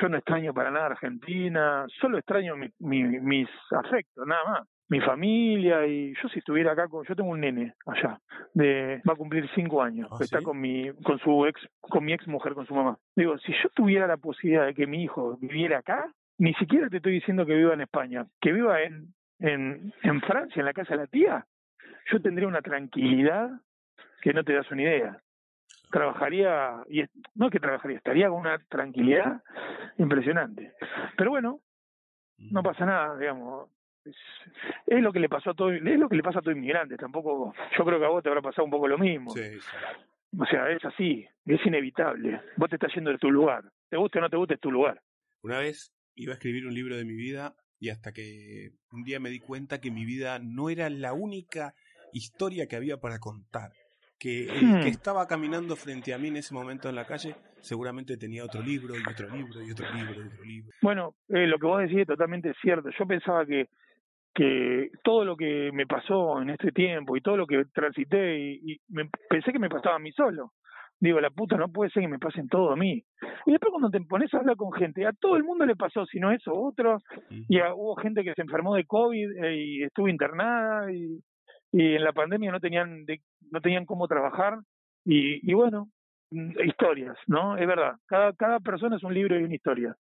yo 0.00 0.08
no 0.08 0.16
extraño 0.16 0.52
para 0.52 0.70
nada 0.70 0.86
Argentina, 0.86 1.86
solo 2.00 2.18
extraño 2.18 2.54
mi, 2.56 2.70
mis 3.02 3.48
afectos, 3.70 4.26
nada 4.26 4.44
más. 4.44 4.68
Mi 4.88 5.00
familia 5.00 5.86
y 5.86 6.12
yo 6.22 6.28
si 6.28 6.40
estuviera 6.40 6.72
acá, 6.72 6.88
con, 6.88 7.04
yo 7.06 7.16
tengo 7.16 7.30
un 7.30 7.40
nene 7.40 7.74
allá, 7.86 8.18
de 8.52 9.00
va 9.08 9.14
a 9.14 9.16
cumplir 9.16 9.48
cinco 9.54 9.82
años, 9.82 10.10
¿Ah, 10.12 10.18
está 10.20 10.42
con 10.42 10.60
mi 10.60 10.92
con 11.02 11.18
su 11.20 11.46
ex 11.46 11.58
con 11.80 12.04
mi 12.04 12.12
ex 12.12 12.28
mujer, 12.28 12.52
con 12.52 12.66
su 12.66 12.74
mamá. 12.74 12.98
Digo, 13.16 13.38
si 13.38 13.52
yo 13.52 13.70
tuviera 13.74 14.06
la 14.06 14.18
posibilidad 14.18 14.66
de 14.66 14.74
que 14.74 14.86
mi 14.86 15.02
hijo 15.02 15.38
viviera 15.40 15.78
acá, 15.78 16.12
ni 16.38 16.52
siquiera 16.54 16.90
te 16.90 16.98
estoy 16.98 17.12
diciendo 17.14 17.46
que 17.46 17.54
viva 17.54 17.72
en 17.72 17.80
España, 17.80 18.26
que 18.42 18.52
viva 18.52 18.82
en 18.82 19.14
en, 19.38 19.92
en 20.02 20.20
Francia, 20.22 20.60
en 20.60 20.66
la 20.66 20.72
casa 20.72 20.94
de 20.94 21.00
la 21.00 21.06
tía, 21.06 21.46
yo 22.10 22.20
tendría 22.20 22.48
una 22.48 22.62
tranquilidad 22.62 23.50
que 24.20 24.32
no 24.32 24.44
te 24.44 24.54
das 24.54 24.70
una 24.70 24.82
idea 24.82 25.20
trabajaría, 25.94 26.82
y 26.88 27.04
no 27.36 27.50
que 27.50 27.60
trabajaría, 27.60 27.98
estaría 27.98 28.28
con 28.28 28.40
una 28.40 28.58
tranquilidad 28.68 29.42
impresionante. 29.96 30.72
Pero 31.16 31.30
bueno, 31.30 31.60
no 32.36 32.62
pasa 32.64 32.84
nada, 32.84 33.16
digamos. 33.16 33.70
Es, 34.04 34.16
es, 34.88 35.00
lo 35.00 35.12
que 35.12 35.20
le 35.20 35.28
pasó 35.28 35.50
a 35.50 35.54
todo, 35.54 35.70
es 35.70 35.80
lo 35.82 36.08
que 36.08 36.16
le 36.16 36.22
pasa 36.24 36.40
a 36.40 36.42
todo 36.42 36.50
inmigrante. 36.50 36.96
Tampoco, 36.96 37.54
yo 37.78 37.84
creo 37.84 38.00
que 38.00 38.04
a 38.06 38.08
vos 38.08 38.22
te 38.24 38.28
habrá 38.28 38.42
pasado 38.42 38.64
un 38.64 38.72
poco 38.72 38.88
lo 38.88 38.98
mismo. 38.98 39.30
O 39.30 40.46
sea, 40.46 40.68
es 40.68 40.84
así, 40.84 41.24
es 41.46 41.64
inevitable. 41.64 42.40
Vos 42.56 42.68
te 42.68 42.74
estás 42.74 42.92
yendo 42.92 43.12
de 43.12 43.18
tu 43.18 43.30
lugar. 43.30 43.62
Te 43.88 43.96
guste 43.96 44.18
o 44.18 44.22
no 44.22 44.28
te 44.28 44.36
guste, 44.36 44.54
es 44.54 44.60
tu 44.60 44.72
lugar. 44.72 45.00
Una 45.42 45.60
vez 45.60 45.94
iba 46.16 46.32
a 46.32 46.34
escribir 46.34 46.66
un 46.66 46.74
libro 46.74 46.96
de 46.96 47.04
mi 47.04 47.14
vida 47.14 47.54
y 47.78 47.90
hasta 47.90 48.12
que 48.12 48.70
un 48.90 49.04
día 49.04 49.20
me 49.20 49.30
di 49.30 49.38
cuenta 49.38 49.80
que 49.80 49.92
mi 49.92 50.04
vida 50.04 50.40
no 50.40 50.70
era 50.70 50.90
la 50.90 51.12
única 51.12 51.74
historia 52.12 52.66
que 52.66 52.74
había 52.76 52.98
para 52.98 53.20
contar 53.20 53.70
que 54.18 54.44
el 54.44 54.60
que 54.60 54.66
hmm. 54.66 54.86
estaba 54.86 55.26
caminando 55.26 55.76
frente 55.76 56.14
a 56.14 56.18
mí 56.18 56.28
en 56.28 56.36
ese 56.36 56.54
momento 56.54 56.88
en 56.88 56.94
la 56.94 57.04
calle 57.04 57.34
seguramente 57.60 58.16
tenía 58.16 58.44
otro 58.44 58.62
libro 58.62 58.94
y 58.94 59.02
otro 59.10 59.28
libro 59.28 59.62
y 59.62 59.70
otro 59.70 59.86
libro 59.92 60.22
y 60.22 60.26
otro 60.26 60.44
libro. 60.44 60.70
Bueno, 60.82 61.14
eh, 61.28 61.46
lo 61.46 61.58
que 61.58 61.66
vos 61.66 61.80
decís 61.80 61.98
es 61.98 62.06
totalmente 62.06 62.52
cierto. 62.60 62.90
Yo 62.98 63.06
pensaba 63.06 63.44
que 63.46 63.68
que 64.34 64.90
todo 65.04 65.24
lo 65.24 65.36
que 65.36 65.70
me 65.72 65.86
pasó 65.86 66.42
en 66.42 66.50
este 66.50 66.72
tiempo 66.72 67.16
y 67.16 67.20
todo 67.20 67.36
lo 67.36 67.46
que 67.46 67.64
transité 67.72 68.36
y, 68.36 68.80
me, 68.88 69.08
pensé 69.30 69.52
que 69.52 69.60
me 69.60 69.68
pasaba 69.68 69.96
a 69.96 70.00
mí 70.00 70.10
solo. 70.12 70.52
Digo, 70.98 71.20
la 71.20 71.30
puta, 71.30 71.56
no 71.56 71.68
puede 71.68 71.90
ser 71.90 72.02
que 72.02 72.08
me 72.08 72.18
pasen 72.18 72.48
todo 72.48 72.72
a 72.72 72.76
mí. 72.76 73.04
Y 73.46 73.52
después 73.52 73.70
cuando 73.70 73.90
te 73.90 74.00
pones 74.00 74.32
a 74.32 74.38
hablar 74.38 74.56
con 74.56 74.72
gente, 74.72 75.06
a 75.06 75.12
todo 75.12 75.36
el 75.36 75.44
mundo 75.44 75.66
le 75.66 75.76
pasó, 75.76 76.04
si 76.06 76.18
no 76.18 76.32
eso, 76.32 76.52
otro. 76.52 76.98
Y 77.30 77.60
hubo 77.60 77.94
gente 77.96 78.24
que 78.24 78.34
se 78.34 78.42
enfermó 78.42 78.74
de 78.74 78.84
COVID 78.84 79.44
eh, 79.44 79.56
y 79.56 79.82
estuvo 79.82 80.08
internada 80.08 80.90
y, 80.92 81.20
y 81.74 81.96
en 81.96 82.04
la 82.04 82.12
pandemia 82.12 82.52
no 82.52 82.60
tenían 82.60 83.04
de, 83.04 83.20
no 83.50 83.60
tenían 83.60 83.84
cómo 83.84 84.06
trabajar 84.06 84.60
y, 85.04 85.50
y 85.50 85.54
bueno 85.54 85.90
mm, 86.30 86.52
historias 86.64 87.16
no 87.26 87.58
es 87.58 87.66
verdad 87.66 87.96
cada 88.06 88.32
cada 88.34 88.60
persona 88.60 88.96
es 88.96 89.02
un 89.02 89.12
libro 89.12 89.38
y 89.38 89.42
una 89.42 89.54
historia. 89.54 89.96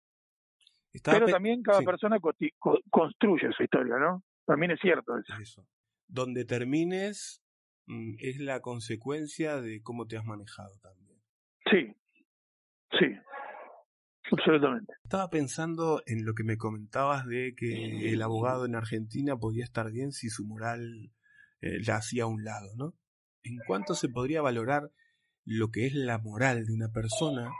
Pero 1.03 1.25
también 1.25 1.63
cada 1.63 1.81
persona 1.81 2.19
construye 2.91 3.51
su 3.57 3.63
historia 3.63 3.97
no 3.97 4.21
también 4.45 4.71
es 4.71 4.79
cierto 4.79 5.17
eso. 5.17 5.33
eso. 5.41 5.67
Donde 6.07 6.45
termines 6.45 7.41
mm, 7.87 8.15
es 8.19 8.39
la 8.39 8.59
consecuencia 8.61 9.59
de 9.59 9.81
cómo 9.81 10.05
te 10.05 10.17
has 10.17 10.25
manejado 10.25 10.77
también. 10.79 11.19
Sí. 11.71 11.95
Sí. 12.99 13.05
Absolutamente. 14.31 14.93
Estaba 15.03 15.29
pensando 15.29 16.03
en 16.05 16.25
lo 16.25 16.33
que 16.33 16.43
me 16.43 16.57
comentabas 16.57 17.25
de 17.25 17.55
que 17.55 18.11
el 18.11 18.21
abogado 18.21 18.65
en 18.65 18.75
Argentina 18.75 19.35
podía 19.35 19.63
estar 19.63 19.91
bien 19.91 20.11
si 20.11 20.29
su 20.29 20.45
moral 20.45 21.11
eh, 21.63 21.79
la 21.87 21.95
hacía 21.95 22.23
a 22.23 22.27
un 22.27 22.43
lado, 22.43 22.75
¿no? 22.75 22.93
¿En 23.43 23.57
cuánto 23.65 23.95
se 23.95 24.09
podría 24.09 24.41
valorar 24.41 24.91
lo 25.45 25.71
que 25.71 25.85
es 25.85 25.93
la 25.93 26.17
moral 26.17 26.65
de 26.65 26.73
una 26.73 26.91
persona 26.91 27.51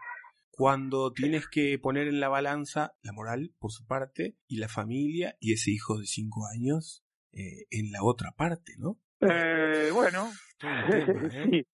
cuando 0.51 1.13
tienes 1.13 1.47
que 1.47 1.79
poner 1.79 2.07
en 2.07 2.19
la 2.19 2.27
balanza 2.27 2.95
la 3.01 3.13
moral 3.13 3.53
por 3.59 3.71
su 3.71 3.85
parte 3.87 4.35
y 4.45 4.57
la 4.57 4.67
familia 4.67 5.37
y 5.39 5.53
ese 5.53 5.71
hijo 5.71 5.97
de 5.97 6.05
cinco 6.05 6.47
años 6.53 7.05
eh, 7.31 7.65
en 7.71 7.91
la 7.91 8.03
otra 8.03 8.31
parte, 8.37 8.73
¿no? 8.77 8.99
Eh, 9.21 9.89
bueno, 9.93 10.29
sí, 11.49 11.65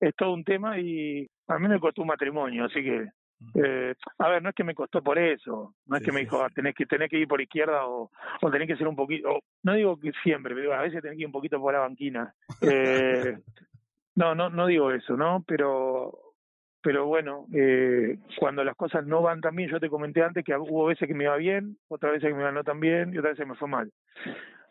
es 0.00 0.16
todo 0.16 0.34
un 0.34 0.42
tema 0.42 0.80
y 0.80 1.28
a 1.46 1.58
mí 1.58 1.68
me 1.68 1.78
costó 1.78 2.02
un 2.02 2.08
matrimonio, 2.08 2.64
así 2.64 2.82
que 2.82 3.06
eh, 3.54 3.94
a 4.18 4.28
ver, 4.28 4.42
no 4.42 4.48
es 4.48 4.54
que 4.54 4.64
me 4.64 4.74
costó 4.74 5.02
por 5.02 5.18
eso, 5.18 5.74
no 5.86 5.96
es 5.96 6.02
que 6.02 6.12
me 6.12 6.20
dijo, 6.20 6.42
ah, 6.42 6.50
tenés 6.52 6.74
que 6.74 6.86
tenés 6.86 7.08
que 7.08 7.18
ir 7.18 7.28
por 7.28 7.40
izquierda 7.40 7.86
o, 7.86 8.10
o 8.42 8.50
tenés 8.50 8.66
que 8.66 8.76
ser 8.76 8.88
un 8.88 8.96
poquito, 8.96 9.40
no 9.62 9.74
digo 9.74 9.98
que 9.98 10.12
siempre, 10.22 10.54
pero 10.54 10.74
a 10.74 10.82
veces 10.82 11.02
tenés 11.02 11.16
que 11.16 11.22
ir 11.22 11.26
un 11.26 11.32
poquito 11.32 11.60
por 11.60 11.72
la 11.72 11.80
banquina. 11.80 12.34
Eh, 12.60 13.38
no, 14.16 14.34
no, 14.34 14.50
no 14.50 14.66
digo 14.66 14.90
eso, 14.90 15.16
¿no? 15.16 15.44
Pero, 15.46 16.18
pero 16.82 17.06
bueno, 17.06 17.46
eh, 17.54 18.18
cuando 18.38 18.64
las 18.64 18.76
cosas 18.76 19.06
no 19.06 19.22
van 19.22 19.40
tan 19.40 19.54
bien, 19.54 19.70
yo 19.70 19.78
te 19.78 19.90
comenté 19.90 20.22
antes 20.22 20.44
que 20.44 20.56
hubo 20.56 20.86
veces 20.86 21.06
que 21.06 21.14
me 21.14 21.24
iba 21.24 21.36
bien, 21.36 21.76
otras 21.88 22.12
veces 22.12 22.28
que 22.28 22.34
me 22.34 22.40
iba 22.40 22.52
no 22.52 22.64
tan 22.64 22.80
bien 22.80 23.14
y 23.14 23.18
otras 23.18 23.34
veces 23.34 23.46
me 23.46 23.56
fue 23.56 23.68
mal. 23.68 23.90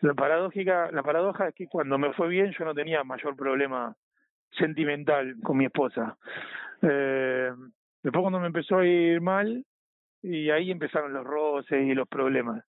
La 0.01 0.13
paradójica, 0.13 0.91
la 0.91 1.03
paradoja 1.03 1.47
es 1.47 1.55
que 1.55 1.67
cuando 1.67 1.97
me 1.97 2.13
fue 2.13 2.27
bien 2.27 2.51
yo 2.51 2.65
no 2.65 2.75
tenía 2.75 3.03
mayor 3.03 3.35
problema 3.35 3.95
sentimental 4.51 5.35
con 5.41 5.57
mi 5.57 5.65
esposa. 5.65 6.17
Eh, 6.81 7.51
después 8.07 8.21
cuando 8.21 8.39
me 8.39 8.47
empezó 8.47 8.77
a 8.77 8.87
ir 8.87 9.19
mal, 9.19 9.65
y 10.23 10.49
ahí 10.49 10.71
empezaron 10.71 11.11
los 11.11 11.25
roces 11.25 11.85
y 11.85 11.93
los 11.93 12.07
problemas. 12.07 12.63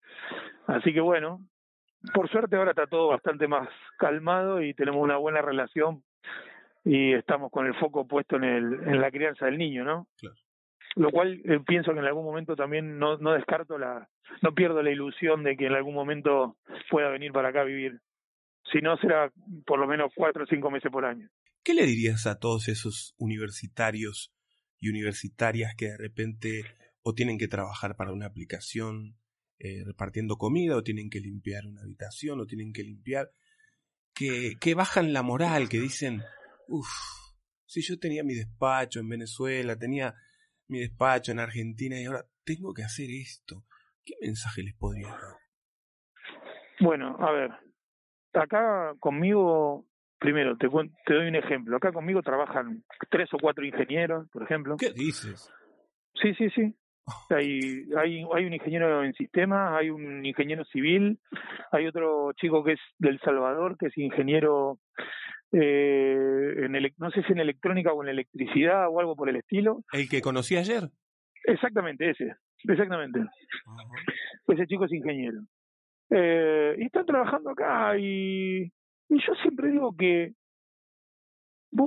Así 0.69 0.95
que 0.95 1.01
bueno, 1.01 1.41
por 2.15 2.31
suerte 2.31 2.55
ahora 2.55 2.71
está 2.71 2.87
todo 2.87 3.09
bastante 3.09 3.49
más 3.49 3.69
calmado 3.99 4.63
y 4.63 4.75
tenemos 4.75 5.03
una 5.03 5.17
buena 5.17 5.43
relación 5.43 6.05
y 6.85 7.15
estamos 7.15 7.51
con 7.51 7.67
el 7.67 7.75
foco 7.75 8.07
puesto 8.07 8.37
en, 8.37 8.45
el, 8.45 8.65
en 8.87 9.01
la 9.01 9.11
crianza 9.11 9.47
del 9.47 9.59
niño, 9.59 9.85
¿no? 9.85 10.07
Claro. 10.19 10.37
Lo 10.95 11.11
cual 11.11 11.41
eh, 11.45 11.59
pienso 11.67 11.93
que 11.93 11.99
en 11.99 12.05
algún 12.05 12.25
momento 12.25 12.55
también 12.55 12.97
no, 13.01 13.17
no 13.19 13.33
descarto 13.33 13.77
la, 13.77 14.09
no 14.41 14.55
pierdo 14.55 14.83
la 14.85 14.93
ilusión 14.93 15.43
de 15.43 15.57
que 15.57 15.67
en 15.67 15.73
algún 15.73 15.95
momento 15.95 16.57
pueda 16.91 17.09
venir 17.09 17.33
para 17.33 17.49
acá 17.49 17.63
a 17.63 17.65
vivir. 17.65 17.99
Si 18.71 18.79
no, 18.81 18.97
será 18.99 19.33
por 19.67 19.81
lo 19.81 19.89
menos 19.89 20.13
cuatro 20.15 20.45
o 20.45 20.47
cinco 20.47 20.71
meses 20.71 20.93
por 20.93 21.05
año. 21.05 21.29
¿Qué 21.65 21.75
le 21.75 21.87
dirías 21.87 22.27
a 22.27 22.39
todos 22.39 22.69
esos 22.69 23.15
universitarios 23.19 24.34
y 24.85 24.91
universitarias 24.91 25.75
que 25.75 25.87
de 25.87 25.97
repente 25.97 26.65
o 27.03 27.15
tienen 27.15 27.39
que 27.39 27.49
trabajar 27.49 27.97
para 27.97 28.13
una 28.13 28.27
aplicación 28.27 29.17
eh, 29.59 29.83
repartiendo 29.85 30.37
comida, 30.37 30.77
o 30.77 30.83
tienen 30.83 31.09
que 31.09 31.21
limpiar 31.21 31.67
una 31.67 31.83
habitación, 31.83 32.39
o 32.41 32.47
tienen 32.47 32.73
que 32.73 32.83
limpiar, 32.83 33.31
que, 34.15 34.57
que 34.61 34.75
bajan 34.75 35.15
la 35.15 35.23
moral, 35.23 35.71
que 35.71 35.81
dicen, 35.81 36.23
uff, 36.69 36.89
si 37.65 37.81
yo 37.81 37.99
tenía 37.99 38.25
mi 38.25 38.35
despacho 38.35 39.01
en 39.01 39.09
Venezuela, 39.09 39.79
tenía 39.79 40.15
mi 40.69 40.81
despacho 40.81 41.33
en 41.33 41.41
Argentina 41.41 41.99
y 41.99 42.05
ahora 42.05 42.27
tengo 42.45 42.75
que 42.75 42.83
hacer 42.83 43.11
esto, 43.11 43.65
¿qué 44.05 44.15
mensaje 44.21 44.63
les 44.63 44.75
podría 44.75 45.09
dar? 45.09 45.39
Bueno, 46.81 47.17
a 47.21 47.33
ver, 47.33 47.51
acá 48.35 48.95
conmigo, 49.01 49.87
primero, 50.25 50.57
te, 50.57 50.69
te 51.05 51.15
doy 51.15 51.29
un 51.29 51.37
ejemplo. 51.37 51.77
Acá 51.77 51.93
conmigo 51.93 52.23
trabajan 52.23 52.83
tres 53.11 53.29
o 53.35 53.37
cuatro 53.39 53.63
ingenieros, 53.63 54.27
por 54.31 54.43
ejemplo. 54.43 54.77
¿Qué 54.79 54.91
dices? 54.91 55.53
Sí, 56.15 56.35
sí, 56.35 56.49
sí. 56.51 56.75
Hay, 57.29 57.85
hay, 57.99 58.25
hay 58.35 58.47
un 58.47 58.55
ingeniero 58.55 59.05
en 59.05 59.13
sistemas, 59.13 59.79
hay 59.79 59.91
un 59.91 60.25
ingeniero 60.25 60.65
civil, 60.65 61.19
hay 61.71 61.87
otro 61.87 62.33
chico 62.33 62.65
que 62.65 62.73
es 62.73 62.81
del 62.99 63.21
Salvador, 63.21 63.77
que 63.77 63.89
es 63.89 63.99
ingeniero 63.99 64.79
eh, 65.53 66.65
en 66.65 66.73
no 66.97 67.11
sé 67.11 67.23
si 67.25 67.33
en 67.33 67.41
electrónica 67.41 67.93
o 67.93 68.03
en 68.03 68.09
electricidad 68.09 68.89
o 68.89 69.01
algo 69.01 69.17
por 69.17 69.29
el 69.29 69.37
estilo. 69.37 69.85
¿El 69.93 70.09
que 70.09 70.23
conocí 70.23 70.57
ayer? 70.57 70.85
Exactamente, 71.45 72.09
ese, 72.09 72.33
exactamente. 72.67 73.21
Ese 74.49 74.67
chico 74.67 74.87
es 74.87 74.93
ingeniero. 74.93 75.41
Eh, 76.09 76.77
y 76.79 76.87
están 76.87 77.05
trabajando 77.05 77.51
acá 77.51 77.99
y, 77.99 78.73
y 79.09 79.19
yo 79.21 79.35
siempre 79.43 79.71
digo 79.71 79.95
que 79.97 80.33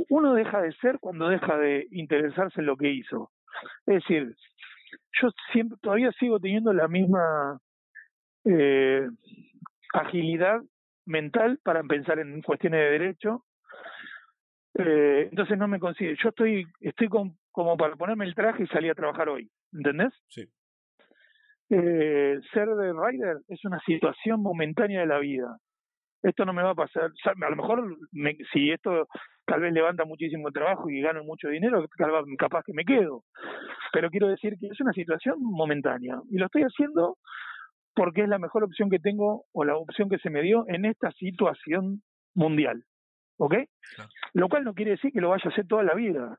uno 0.10 0.34
deja 0.34 0.62
de 0.62 0.74
ser 0.74 1.00
cuando 1.00 1.30
deja 1.30 1.58
de 1.58 1.88
interesarse 1.92 2.60
en 2.60 2.66
lo 2.66 2.76
que 2.76 2.90
hizo. 2.92 3.32
Es 3.86 3.96
decir, 3.96 4.36
yo 5.22 5.30
siempre 5.52 5.78
todavía 5.82 6.12
sigo 6.20 6.40
teniendo 6.40 6.74
la 6.74 6.88
misma 6.88 7.60
eh, 8.44 9.08
agilidad 9.94 10.62
mental 11.06 11.60
para 11.64 11.84
pensar 11.84 12.20
en 12.20 12.42
cuestiones 12.42 12.80
de 12.80 12.92
derecho. 12.92 13.46
Eh, 14.76 15.30
entonces 15.32 15.58
no 15.58 15.68
me 15.68 15.80
consigo. 15.80 16.14
Yo 16.22 16.30
estoy 16.30 16.68
estoy 16.82 17.08
como 17.08 17.78
para 17.78 17.96
ponerme 17.96 18.26
el 18.26 18.36
traje 18.36 18.64
y 18.64 18.68
salir 18.68 18.92
a 18.92 18.96
trabajar 18.96 19.30
hoy. 19.30 19.50
¿Entendés? 19.72 20.14
Sí. 20.28 20.48
Eh, 21.70 22.40
ser 22.54 22.70
de 22.70 22.94
rider 22.94 23.38
es 23.50 23.66
una 23.66 23.80
situación 23.82 24.42
momentánea 24.42 25.02
de 25.02 25.08
la 25.08 25.20
vida. 25.20 25.58
Esto 26.28 26.44
no 26.44 26.52
me 26.52 26.62
va 26.62 26.72
a 26.72 26.76
pasar. 26.76 27.12
A 27.26 27.50
lo 27.50 27.56
mejor, 27.56 27.98
me, 28.12 28.36
si 28.52 28.70
esto 28.70 29.08
tal 29.46 29.62
vez 29.62 29.72
levanta 29.72 30.04
muchísimo 30.04 30.52
trabajo 30.52 30.90
y 30.90 31.02
gano 31.02 31.24
mucho 31.24 31.48
dinero, 31.48 31.86
capaz 32.38 32.64
que 32.66 32.74
me 32.74 32.84
quedo. 32.84 33.24
Pero 33.94 34.10
quiero 34.10 34.28
decir 34.28 34.56
que 34.60 34.68
es 34.68 34.80
una 34.82 34.92
situación 34.92 35.38
momentánea 35.40 36.20
y 36.30 36.38
lo 36.38 36.48
estoy 36.48 36.64
haciendo 36.64 37.18
porque 37.96 38.24
es 38.24 38.30
la 38.30 38.40
mejor 38.40 38.64
opción 38.64 38.90
que 38.90 39.00
tengo 39.00 39.46
o 39.54 39.64
la 39.64 39.78
opción 39.78 40.10
que 40.10 40.20
se 40.20 40.30
me 40.30 40.42
dio 40.42 40.66
en 40.68 40.84
esta 40.86 41.12
situación 41.12 42.02
mundial. 42.36 42.84
¿Ok? 43.38 43.56
Lo 44.34 44.50
cual 44.50 44.66
no 44.66 44.74
quiere 44.74 44.92
decir 44.92 45.12
que 45.14 45.22
lo 45.22 45.30
vaya 45.30 45.44
a 45.46 45.50
hacer 45.50 45.66
toda 45.66 45.84
la 45.84 45.94
vida. 45.94 46.38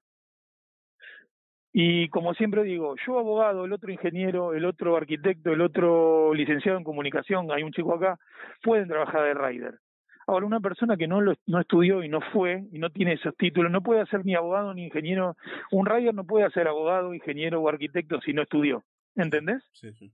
Y 1.73 2.09
como 2.09 2.35
siempre 2.35 2.63
digo, 2.63 2.95
yo 3.07 3.19
abogado, 3.19 3.65
el 3.65 3.73
otro 3.73 3.93
ingeniero, 3.93 4.55
el 4.55 4.65
otro 4.65 4.97
arquitecto, 4.97 5.53
el 5.53 5.61
otro 5.61 6.33
licenciado 6.35 6.79
en 6.79 6.85
comunicación, 6.85 7.51
hay 7.53 7.63
un 7.63 7.73
chico 7.73 7.95
acá, 7.95 8.19
pueden 8.63 8.89
trabajar 8.89 9.23
de 9.23 9.35
rider. 9.35 9.79
Ahora, 10.27 10.45
una 10.45 10.61
persona 10.61 10.97
que 10.97 11.09
no, 11.09 11.23
lo, 11.23 11.35
no 11.47 11.61
estudió 11.61 12.03
y 12.03 12.09
no 12.09 12.21
fue 12.21 12.65
y 12.71 12.79
no 12.79 12.91
tiene 12.91 13.15
esos 13.15 13.35
títulos, 13.37 13.73
no 13.73 13.83
puede 13.83 14.05
ser 14.07 14.27
ni 14.27 14.35
abogado 14.35 14.75
ni 14.75 14.85
ingeniero. 14.85 15.37
Un 15.71 15.87
rider 15.87 16.15
no 16.15 16.25
puede 16.25 16.51
ser 16.51 16.69
abogado, 16.69 17.15
ingeniero 17.15 17.63
o 17.63 17.69
arquitecto 17.69 18.21
si 18.21 18.35
no 18.35 18.43
estudió. 18.43 18.85
¿Entendés? 19.17 19.63
Sí, 19.73 19.93
sí. 19.95 20.13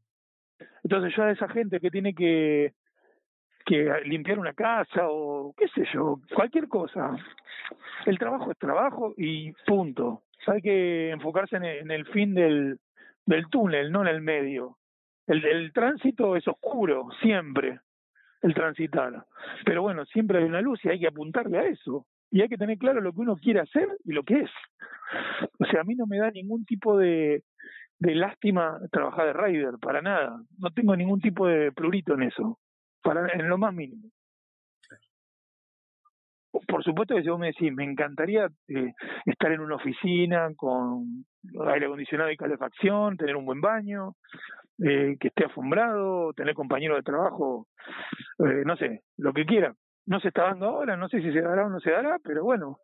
Entonces 0.84 1.14
yo 1.16 1.24
a 1.24 1.32
esa 1.32 1.48
gente 1.48 1.80
que 1.80 1.90
tiene 1.90 2.14
que, 2.14 2.74
que 3.64 3.90
limpiar 4.04 4.38
una 4.38 4.52
casa 4.52 5.08
o 5.08 5.52
qué 5.56 5.66
sé 5.68 5.84
yo, 5.92 6.20
cualquier 6.34 6.68
cosa. 6.68 7.16
El 8.06 8.18
trabajo 8.18 8.52
es 8.52 8.58
trabajo 8.58 9.14
y 9.16 9.52
punto. 9.66 10.22
Hay 10.46 10.62
que 10.62 11.10
enfocarse 11.10 11.56
en 11.56 11.90
el, 11.90 12.06
fin 12.06 12.34
del, 12.34 12.78
túnel, 13.50 13.90
no 13.90 14.02
en 14.02 14.08
el 14.08 14.20
medio. 14.20 14.78
El, 15.26 15.44
el 15.44 15.72
tránsito 15.72 16.36
es 16.36 16.46
oscuro, 16.46 17.08
siempre 17.22 17.80
el 18.42 18.54
transitar. 18.54 19.24
Pero 19.64 19.82
bueno, 19.82 20.04
siempre 20.04 20.38
hay 20.38 20.44
una 20.44 20.60
luz 20.60 20.78
y 20.84 20.90
hay 20.90 21.00
que 21.00 21.08
apuntarle 21.08 21.58
a 21.58 21.64
eso. 21.64 22.06
Y 22.30 22.42
hay 22.42 22.48
que 22.48 22.58
tener 22.58 22.76
claro 22.78 23.00
lo 23.00 23.12
que 23.12 23.20
uno 23.20 23.36
quiere 23.36 23.60
hacer 23.60 23.88
y 24.04 24.12
lo 24.12 24.22
que 24.22 24.40
es. 24.40 24.50
O 25.58 25.64
sea, 25.64 25.80
a 25.80 25.84
mí 25.84 25.94
no 25.94 26.06
me 26.06 26.18
da 26.18 26.30
ningún 26.30 26.64
tipo 26.64 26.98
de, 26.98 27.42
de 27.98 28.14
lástima 28.14 28.78
trabajar 28.90 29.26
de 29.26 29.32
rider, 29.32 29.74
para 29.80 30.02
nada. 30.02 30.40
No 30.58 30.70
tengo 30.70 30.94
ningún 30.96 31.20
tipo 31.20 31.46
de 31.46 31.72
plurito 31.72 32.14
en 32.14 32.24
eso, 32.24 32.58
para 33.02 33.32
en 33.32 33.48
lo 33.48 33.56
más 33.56 33.72
mínimo. 33.72 34.10
Por 36.66 36.84
supuesto 36.84 37.14
que 37.14 37.22
si 37.22 37.28
vos 37.28 37.38
me 37.38 37.48
decís, 37.48 37.72
me 37.72 37.84
encantaría 37.84 38.48
eh, 38.68 38.92
estar 39.26 39.50
en 39.50 39.60
una 39.60 39.76
oficina 39.76 40.48
con 40.56 41.24
aire 41.68 41.86
acondicionado 41.86 42.30
y 42.30 42.36
calefacción, 42.36 43.16
tener 43.16 43.36
un 43.36 43.44
buen 43.44 43.60
baño, 43.60 44.12
eh, 44.82 45.16
que 45.18 45.28
esté 45.28 45.44
afumbrado, 45.44 46.32
tener 46.32 46.54
compañeros 46.54 46.98
de 46.98 47.02
trabajo, 47.02 47.66
eh, 48.38 48.62
no 48.64 48.76
sé, 48.76 49.02
lo 49.16 49.32
que 49.32 49.44
quiera. 49.44 49.74
No 50.06 50.20
se 50.20 50.28
está 50.28 50.44
dando 50.44 50.66
ahora, 50.66 50.96
no 50.96 51.08
sé 51.08 51.20
si 51.22 51.32
se 51.32 51.40
dará 51.40 51.66
o 51.66 51.70
no 51.70 51.80
se 51.80 51.90
dará, 51.90 52.18
pero 52.22 52.44
bueno, 52.44 52.78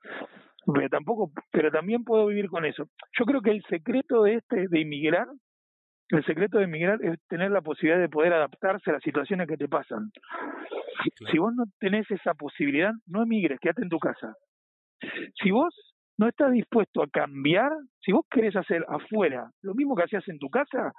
tampoco, 0.91 1.31
pero 1.53 1.71
también 1.71 2.05
puedo 2.05 2.27
vivir 2.27 2.49
con 2.49 2.65
eso. 2.65 2.85
Yo 3.19 3.25
creo 3.25 3.41
que 3.41 3.51
el 3.51 3.63
secreto 3.65 4.25
de 4.25 4.35
este, 4.35 4.69
de 4.69 4.81
inmigrar, 4.81 5.29
el 6.09 6.25
secreto 6.25 6.59
de 6.59 6.65
inmigrar 6.65 6.99
es 7.05 7.21
tener 7.29 7.51
la 7.51 7.61
posibilidad 7.61 8.01
de 8.01 8.09
poder 8.09 8.33
adaptarse 8.33 8.91
a 8.91 8.95
las 8.95 9.03
situaciones 9.03 9.47
que 9.47 9.57
te 9.57 9.69
pasan. 9.69 10.11
Si 11.31 11.39
vos 11.39 11.55
no 11.55 11.65
tenés 11.79 12.11
esa 12.11 12.35
posibilidad, 12.35 12.93
no 13.07 13.23
emigres, 13.23 13.59
quédate 13.61 13.83
en 13.83 13.89
tu 13.89 13.99
casa. 13.99 14.35
Si 15.43 15.51
vos 15.51 15.75
no 16.19 16.29
estás 16.29 16.53
dispuesto 16.53 17.03
a 17.03 17.09
cambiar, 17.09 17.73
si 18.01 18.13
vos 18.13 18.27
querés 18.31 18.55
hacer 18.55 18.85
afuera 18.89 19.51
lo 19.63 19.75
mismo 19.75 19.97
que 19.97 20.03
hacías 20.03 20.29
en 20.29 20.39
tu 20.39 20.51
casa, 20.51 20.93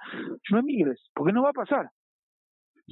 no 0.49 0.59
emigres, 0.59 0.99
porque 1.13 1.33
no 1.33 1.43
va 1.43 1.49
a 1.49 1.53
pasar. 1.53 1.89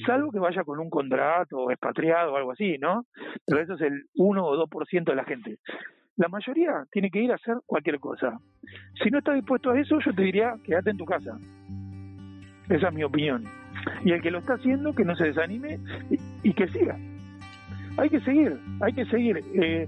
Salvo 0.06 0.32
que 0.32 0.40
vaya 0.40 0.64
con 0.64 0.80
un 0.80 0.90
contrato 0.90 1.72
expatriado 1.72 2.34
o 2.34 2.38
algo 2.38 2.52
así, 2.52 2.78
¿no? 2.78 3.04
Pero 3.46 3.62
eso 3.62 3.74
es 3.74 3.82
el 3.82 4.04
1 4.16 4.46
o 4.46 4.68
2% 4.68 5.04
de 5.04 5.16
la 5.16 5.26
gente. 5.26 5.58
La 6.16 6.28
mayoría 6.28 6.86
tiene 6.92 7.10
que 7.10 7.22
ir 7.22 7.32
a 7.32 7.36
hacer 7.36 7.56
cualquier 7.66 8.00
cosa. 8.00 8.38
Si 9.02 9.10
no 9.10 9.18
estás 9.18 9.36
dispuesto 9.36 9.72
a 9.72 9.80
eso, 9.80 10.00
yo 10.00 10.14
te 10.14 10.22
diría, 10.22 10.54
quédate 10.64 10.92
en 10.92 10.98
tu 10.98 11.06
casa. 11.06 11.38
Esa 12.70 12.88
es 12.90 12.94
mi 12.94 13.04
opinión. 13.04 13.59
Y 14.04 14.12
el 14.12 14.22
que 14.22 14.32
lo 14.32 14.40
está 14.40 14.54
haciendo, 14.54 14.94
que 14.94 15.06
no 15.06 15.16
se 15.16 15.26
desanime 15.26 15.80
y, 16.44 16.54
que 16.54 16.68
siga 16.70 16.98
hay 17.98 18.10
que 18.10 18.22
seguir, 18.22 18.58
hay 18.80 18.94
que 18.94 19.06
seguir. 19.06 19.44
Eh, 19.56 19.88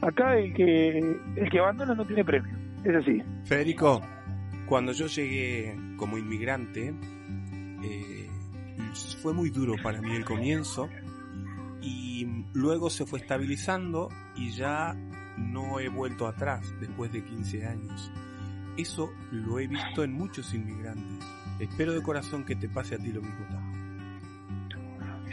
acá 0.00 0.38
el 0.38 0.54
que, 0.54 0.98
el 1.36 1.50
que 1.50 1.58
abandona 1.58 1.94
no 1.94 2.06
tiene 2.06 2.24
premio, 2.24 2.50
es 2.84 2.96
así. 2.96 3.22
Federico, 3.44 4.00
cuando 4.66 4.92
yo 4.92 5.06
llegué 5.08 5.76
como 5.98 6.16
inmigrante, 6.16 6.94
eh, 7.84 8.30
fue 9.20 9.34
muy 9.34 9.50
duro 9.50 9.74
para 9.82 10.00
mí 10.00 10.14
el 10.14 10.24
comienzo 10.24 10.88
y 11.82 12.26
luego 12.52 12.90
se 12.90 13.06
fue 13.06 13.18
estabilizando 13.18 14.08
y 14.36 14.50
ya 14.50 14.94
no 15.36 15.80
he 15.80 15.88
vuelto 15.88 16.26
atrás 16.26 16.74
después 16.80 17.12
de 17.12 17.24
15 17.24 17.66
años. 17.66 18.12
Eso 18.76 19.12
lo 19.30 19.58
he 19.58 19.66
visto 19.66 20.04
en 20.04 20.12
muchos 20.12 20.54
inmigrantes. 20.54 21.26
Espero 21.60 21.92
de 21.92 22.02
corazón 22.02 22.44
que 22.44 22.56
te 22.56 22.68
pase 22.68 22.94
a 22.94 22.98
ti 22.98 23.12
lo 23.12 23.20
mismo 23.20 23.44
también. 23.50 23.80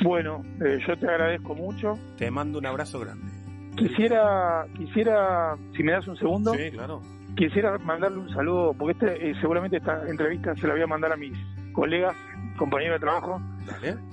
Bueno, 0.04 0.44
eh, 0.64 0.78
yo 0.88 0.98
te 0.98 1.08
agradezco 1.08 1.56
mucho. 1.56 1.94
Te 2.18 2.30
mando 2.30 2.60
un 2.60 2.66
abrazo 2.66 3.00
grande. 3.00 3.32
Quisiera, 3.78 4.66
quisiera, 4.76 5.56
si 5.76 5.84
me 5.84 5.92
das 5.92 6.08
un 6.08 6.18
segundo. 6.18 6.54
Sí, 6.54 6.72
claro. 6.72 7.02
quisiera 7.36 7.78
mandarle 7.78 8.18
un 8.18 8.30
saludo, 8.34 8.74
porque 8.74 8.94
este, 8.94 9.30
eh, 9.30 9.36
seguramente 9.40 9.78
esta 9.78 10.08
entrevista 10.08 10.56
se 10.56 10.68
la 10.68 10.74
voy 10.74 10.82
a 10.82 10.88
mandar 10.88 11.14
a 11.14 11.16
mis 11.16 11.38
colegas, 11.74 12.16
compañeros 12.58 12.96
de 12.96 13.06
trabajo, 13.06 13.40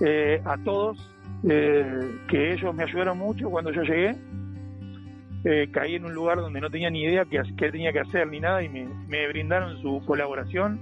eh, 0.00 0.42
a 0.44 0.58
todos, 0.58 0.98
eh, 1.48 2.18
que 2.28 2.52
ellos 2.52 2.74
me 2.74 2.84
ayudaron 2.84 3.18
mucho 3.18 3.48
cuando 3.48 3.72
yo 3.72 3.82
llegué. 3.82 4.14
caí 5.72 5.94
en 5.94 6.04
un 6.04 6.14
lugar 6.14 6.38
donde 6.38 6.60
no 6.60 6.70
tenía 6.70 6.90
ni 6.90 7.02
idea 7.02 7.24
qué, 7.24 7.42
qué 7.56 7.70
tenía 7.70 7.92
que 7.92 8.00
hacer 8.00 8.26
ni 8.28 8.40
nada 8.40 8.62
y 8.62 8.68
me, 8.68 8.86
me 9.08 9.28
brindaron 9.28 9.80
su 9.80 10.02
colaboración. 10.06 10.78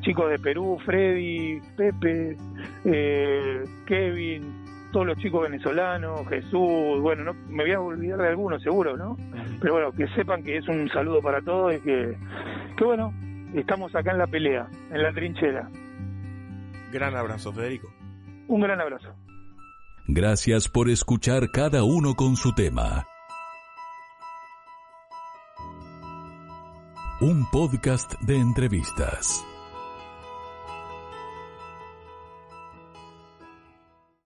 Chicos 0.00 0.30
de 0.30 0.38
Perú, 0.38 0.78
Freddy, 0.84 1.60
Pepe, 1.76 2.36
Kevin, 3.86 4.64
todos 4.92 5.06
los 5.06 5.18
chicos 5.18 5.42
venezolanos, 5.42 6.26
Jesús, 6.28 7.00
bueno, 7.00 7.24
no 7.24 7.34
me 7.48 7.64
voy 7.64 7.72
a 7.72 7.80
olvidar 7.80 8.18
de 8.18 8.28
algunos 8.28 8.62
seguro, 8.62 8.96
¿no? 8.96 9.16
Pero 9.60 9.74
bueno, 9.74 9.92
que 9.92 10.08
sepan 10.08 10.42
que 10.42 10.56
es 10.56 10.68
un 10.68 10.88
saludo 10.90 11.20
para 11.20 11.40
todos 11.42 11.74
y 11.74 11.80
que, 11.80 12.16
que 12.76 12.84
bueno, 12.84 13.12
estamos 13.54 13.94
acá 13.94 14.12
en 14.12 14.18
la 14.18 14.26
pelea, 14.26 14.68
en 14.90 15.02
la 15.02 15.12
trinchera. 15.12 15.68
Gran 16.92 17.14
abrazo, 17.14 17.52
Federico. 17.52 17.88
Un 18.48 18.60
gran 18.60 18.80
abrazo. 18.80 19.14
Gracias 20.08 20.68
por 20.68 20.90
escuchar 20.90 21.50
cada 21.52 21.84
uno 21.84 22.14
con 22.14 22.36
su 22.36 22.52
tema. 22.52 23.06
Un 27.20 27.48
podcast 27.50 28.14
de 28.22 28.38
entrevistas. 28.38 29.44